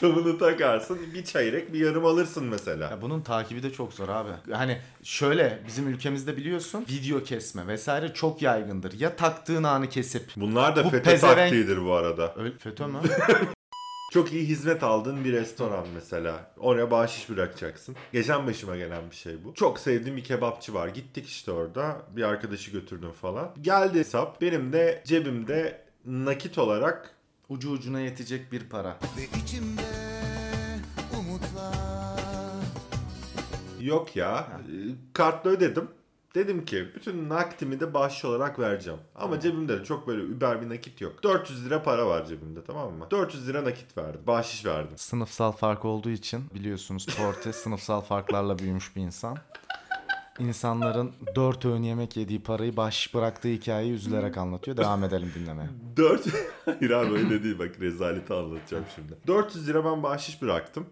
Tavını 0.00 0.38
takarsın. 0.38 0.98
Bir 1.14 1.24
çeyrek 1.24 1.72
bir 1.72 1.78
yarım 1.80 2.06
alırsın 2.06 2.44
mesela. 2.44 2.90
ya 2.90 3.02
bunun 3.02 3.20
takibi 3.20 3.62
de 3.62 3.72
çok 3.72 3.92
zor 3.92 4.08
abi. 4.08 4.30
Hani 4.52 4.78
şöyle 5.02 5.58
bizim 5.66 5.88
ülkemizde 5.88 6.36
biliyorsun 6.36 6.86
video 6.90 7.22
kesme 7.22 7.66
vesaire 7.66 8.14
çok 8.14 8.42
yaygındır. 8.42 8.92
Ya 9.00 9.16
taktığın 9.16 9.62
anı 9.62 9.88
kesip 9.88 10.30
Bunlar 10.36 10.76
da 10.76 10.84
Bu 10.84 10.90
FETÖ 10.90 11.10
pezevenk- 11.10 11.34
taktiğidir 11.36 11.84
bu 11.84 11.92
arada. 11.92 12.34
öyle 12.36 12.58
FETÖ 12.58 12.86
mü? 12.86 12.98
Çok 14.10 14.32
iyi 14.32 14.48
hizmet 14.48 14.82
aldığın 14.82 15.24
bir 15.24 15.32
restoran 15.32 15.86
mesela. 15.94 16.50
Oraya 16.58 16.90
bahşiş 16.90 17.30
bırakacaksın. 17.30 17.96
Geçen 18.12 18.46
başıma 18.46 18.76
gelen 18.76 19.10
bir 19.10 19.16
şey 19.16 19.44
bu. 19.44 19.54
Çok 19.54 19.78
sevdiğim 19.78 20.16
bir 20.16 20.24
kebapçı 20.24 20.74
var. 20.74 20.88
Gittik 20.88 21.26
işte 21.26 21.52
orada. 21.52 22.02
Bir 22.16 22.22
arkadaşı 22.22 22.70
götürdüm 22.70 23.12
falan. 23.12 23.54
Geldi 23.60 23.98
hesap. 23.98 24.40
Benim 24.40 24.72
de 24.72 25.02
cebimde 25.06 25.84
nakit 26.04 26.58
olarak 26.58 27.14
Ucu 27.48 27.70
ucuna 27.70 28.00
yetecek 28.00 28.52
bir 28.52 28.68
para. 28.68 28.98
Ve 29.16 29.38
içimde 29.42 29.82
umutlar 31.18 32.64
yok 33.80 34.16
ya. 34.16 34.60
Kartla 35.12 35.50
ödedim. 35.50 35.88
Dedim 36.34 36.64
ki 36.64 36.88
bütün 36.94 37.28
nakitimi 37.28 37.80
de 37.80 37.94
bahşiş 37.94 38.24
olarak 38.24 38.58
vereceğim. 38.58 39.00
Ama 39.14 39.40
cebimde 39.40 39.80
de 39.80 39.84
çok 39.84 40.06
böyle 40.06 40.22
über 40.22 40.62
bir 40.62 40.68
nakit 40.68 41.00
yok. 41.00 41.22
400 41.22 41.66
lira 41.66 41.82
para 41.82 42.06
var 42.06 42.26
cebimde 42.26 42.64
tamam 42.64 42.92
mı? 42.92 43.06
400 43.10 43.48
lira 43.48 43.64
nakit 43.64 43.98
verdim. 43.98 44.20
Bahşiş 44.26 44.66
verdim. 44.66 44.92
Sınıfsal 44.96 45.52
fark 45.52 45.84
olduğu 45.84 46.10
için 46.10 46.44
biliyorsunuz 46.54 47.06
Porte 47.06 47.52
sınıfsal 47.52 48.00
farklarla 48.00 48.58
büyümüş 48.58 48.96
bir 48.96 49.00
insan. 49.02 49.36
İnsanların 50.38 51.12
dört 51.36 51.64
öğün 51.64 51.82
yemek 51.82 52.16
yediği 52.16 52.42
parayı 52.42 52.76
bahşiş 52.76 53.14
bıraktığı 53.14 53.48
hikayeyi 53.48 53.92
üzülerek 53.92 54.38
anlatıyor. 54.38 54.76
Devam 54.76 55.04
edelim 55.04 55.32
dinlemeye. 55.34 55.68
4 55.96 56.26
Hayır 56.64 56.90
abi 56.90 57.12
öyle 57.12 57.42
değil 57.44 57.58
bak 57.58 57.80
rezaleti 57.80 58.32
anlatacağım 58.34 58.84
şimdi. 58.94 59.12
400 59.26 59.68
lira 59.68 59.84
ben 59.84 60.02
bahşiş 60.02 60.42
bıraktım. 60.42 60.86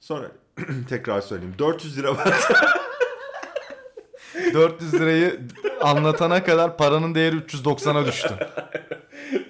Sonra 0.00 0.32
tekrar 0.88 1.20
söyleyeyim. 1.20 1.54
400 1.58 1.98
lira 1.98 2.16
var. 2.16 2.40
400 4.54 4.94
lirayı 4.94 5.40
anlatana 5.80 6.44
kadar 6.44 6.76
paranın 6.76 7.14
değeri 7.14 7.36
390'a 7.36 8.06
düştü. 8.06 8.34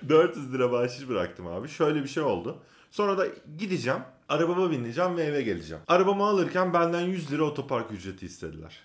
400 0.08 0.52
lira 0.52 0.72
bahşiş 0.72 1.08
bıraktım 1.08 1.46
abi. 1.46 1.68
Şöyle 1.68 2.02
bir 2.02 2.08
şey 2.08 2.22
oldu. 2.22 2.58
Sonra 2.90 3.18
da 3.18 3.26
gideceğim, 3.58 4.00
arabama 4.28 4.70
bineceğim 4.70 5.16
ve 5.16 5.22
eve 5.22 5.42
geleceğim. 5.42 5.82
Arabamı 5.88 6.24
alırken 6.24 6.72
benden 6.74 7.00
100 7.00 7.32
lira 7.32 7.42
otopark 7.44 7.92
ücreti 7.92 8.26
istediler. 8.26 8.78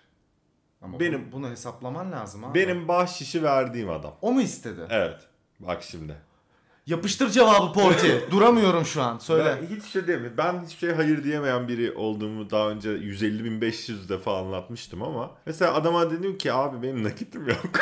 Ama 0.81 0.99
Benim- 0.99 1.21
bunu, 1.21 1.31
bunu 1.31 1.51
hesaplaman 1.51 2.11
lazım 2.11 2.43
abi. 2.43 2.59
Benim 2.59 2.87
bahşişi 2.87 3.43
verdiğim 3.43 3.89
adam. 3.89 4.13
O 4.21 4.31
mu 4.31 4.41
istedi? 4.41 4.81
Evet. 4.89 5.19
Bak 5.59 5.83
şimdi. 5.83 6.15
Yapıştır 6.87 7.29
cevabı 7.29 7.73
Porti. 7.73 8.27
Duramıyorum 8.31 8.85
şu 8.85 9.01
an. 9.01 9.17
Söyle. 9.17 9.57
Ben 9.61 9.75
hiç 9.75 9.85
şey 9.85 10.01
mi? 10.01 10.31
Ben 10.37 10.65
hiçbir 10.65 10.79
şey 10.79 10.91
hayır 10.91 11.23
diyemeyen 11.23 11.67
biri 11.67 11.91
olduğumu 11.91 12.49
daha 12.49 12.69
önce 12.69 12.89
150.500 12.89 14.09
defa 14.09 14.37
anlatmıştım 14.39 15.03
ama 15.03 15.31
mesela 15.45 15.73
adama 15.73 16.11
dedim 16.11 16.37
ki 16.37 16.53
abi 16.53 16.81
benim 16.83 17.03
nakitim 17.03 17.47
yok. 17.47 17.59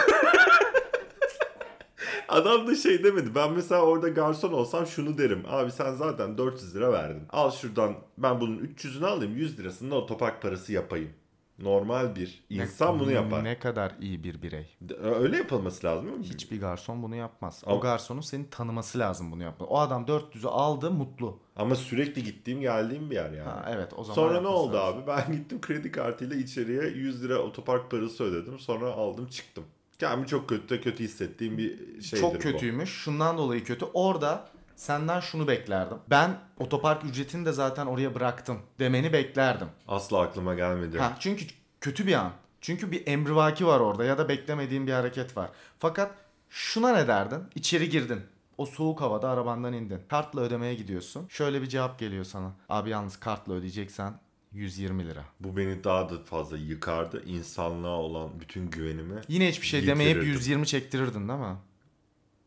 Adam 2.28 2.68
da 2.68 2.76
şey 2.76 3.04
demedi. 3.04 3.36
Ben 3.36 3.52
mesela 3.52 3.82
orada 3.82 4.10
garson 4.10 4.52
olsam 4.54 4.88
şunu 4.88 5.18
derim. 5.18 5.44
Abi 5.48 5.72
sen 5.72 5.94
zaten 5.94 6.38
400 6.38 6.76
lira 6.76 6.92
verdin. 6.94 7.24
Al 7.30 7.52
şuradan 7.52 7.96
ben 8.18 8.42
bunun 8.42 8.58
300'ünü 8.58 9.06
alayım 9.06 9.38
100 9.38 9.60
lirasını 9.60 9.92
da 9.92 9.96
otopark 9.96 10.42
parası 10.42 10.74
yapayım. 10.74 11.10
Normal 11.60 12.16
bir 12.16 12.44
insan 12.50 13.00
bunu 13.00 13.12
yapar. 13.12 13.44
Ne 13.44 13.60
kadar 13.60 13.92
iyi 14.02 14.24
bir 14.24 14.42
birey. 14.42 14.78
Öyle 15.02 15.38
yapılması 15.38 15.88
lazım 15.88 16.06
değil 16.08 16.18
mi? 16.18 16.26
Hiçbir 16.26 16.60
garson 16.60 17.04
bunu 17.04 17.16
yapmaz. 17.16 17.64
Ama- 17.66 17.76
O 17.76 17.80
garsonun 17.80 18.22
seni 18.22 18.50
tanıması 18.50 19.00
lazım 19.00 19.32
bunu 19.32 19.44
yapma. 19.44 19.66
O 19.66 19.78
adam 19.80 20.06
400'ü 20.06 20.48
aldı 20.48 20.92
mutlu. 20.92 21.40
Ama 21.56 21.76
sürekli 21.76 22.24
gittiğim 22.24 22.62
geldiğim 22.62 23.10
bir 23.10 23.16
yer 23.16 23.32
yani. 23.32 23.50
Ha, 23.50 23.66
evet 23.72 23.94
o 23.96 24.04
zaman 24.04 24.16
Sonra 24.16 24.42
ne 24.42 24.48
oldu 24.48 24.74
lazım. 24.76 25.00
abi? 25.00 25.08
Ben 25.08 25.32
gittim 25.38 25.62
kredi 25.62 25.92
kartıyla 25.92 26.36
içeriye 26.36 26.82
100 26.84 27.24
lira 27.24 27.38
otopark 27.38 27.92
parası 27.92 28.24
ödedim. 28.24 28.60
Sonra 28.60 28.92
aldım 28.92 29.28
çıktım. 29.28 29.64
Kendimi 30.00 30.28
çok 30.28 30.50
kötü 30.50 30.82
kötü 30.82 31.04
hissettiğim 31.04 31.58
bir 31.58 32.02
şeydir 32.02 32.22
Çok 32.22 32.36
bu. 32.36 32.40
kötüymüş. 32.40 32.90
Şundan 32.90 33.38
dolayı 33.38 33.64
kötü. 33.64 33.86
Orada 33.94 34.50
senden 34.76 35.20
şunu 35.20 35.48
beklerdim. 35.48 35.98
Ben 36.10 36.38
otopark 36.60 37.06
ücretini 37.06 37.46
de 37.46 37.52
zaten 37.52 37.86
oraya 37.86 38.16
bıraktım 38.16 38.60
demeni 38.80 39.14
beklerdim. 39.14 39.68
Asla 39.88 40.22
aklıma 40.22 40.54
gelmedi. 40.54 41.00
Ha, 41.00 41.18
çünkü 41.20 41.46
kötü 41.82 42.08
bir 42.08 42.14
an. 42.14 42.32
Çünkü 42.62 42.92
bir 42.92 43.08
emrivaki 43.08 43.68
var 43.68 43.80
orada 43.80 44.06
ya 44.06 44.18
da 44.18 44.30
beklemediğin 44.30 44.88
bir 44.88 44.92
hareket 44.92 45.38
var. 45.38 45.50
Fakat 45.80 46.12
şuna 46.50 46.94
ne 46.94 47.08
derdin? 47.08 47.40
İçeri 47.56 47.90
girdin. 47.90 48.22
O 48.58 48.66
soğuk 48.66 49.02
havada 49.02 49.30
arabandan 49.30 49.74
indin. 49.74 50.02
Kartla 50.10 50.42
ödemeye 50.42 50.76
gidiyorsun. 50.76 51.28
Şöyle 51.30 51.62
bir 51.62 51.68
cevap 51.68 52.00
geliyor 52.00 52.24
sana. 52.26 52.52
Abi 52.70 52.90
yalnız 52.90 53.18
kartla 53.20 53.54
ödeyeceksen 53.54 54.14
120 54.52 55.08
lira. 55.08 55.24
Bu 55.40 55.58
beni 55.58 55.84
daha 55.84 56.10
da 56.10 56.14
fazla 56.26 56.58
yıkardı. 56.58 57.24
İnsanlığa 57.26 57.98
olan 57.98 58.30
bütün 58.40 58.70
güvenimi. 58.70 59.22
Yine 59.28 59.50
hiçbir 59.50 59.68
şey 59.68 59.88
demeyip 59.88 60.10
Yitirirdim. 60.16 60.34
120 60.34 60.68
çektirirdin 60.68 61.28
değil 61.30 61.40
mi? 61.40 61.56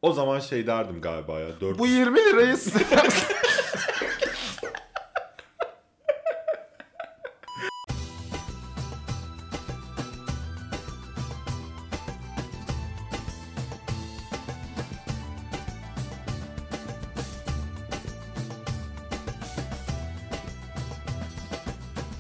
O 0.07 0.13
zaman 0.13 0.41
şey 0.41 0.67
derdim 0.67 1.01
galiba 1.01 1.41
ya. 1.41 1.49
400, 1.61 1.79
Bu 1.79 1.87
20 1.87 2.19
lirayı 2.19 2.57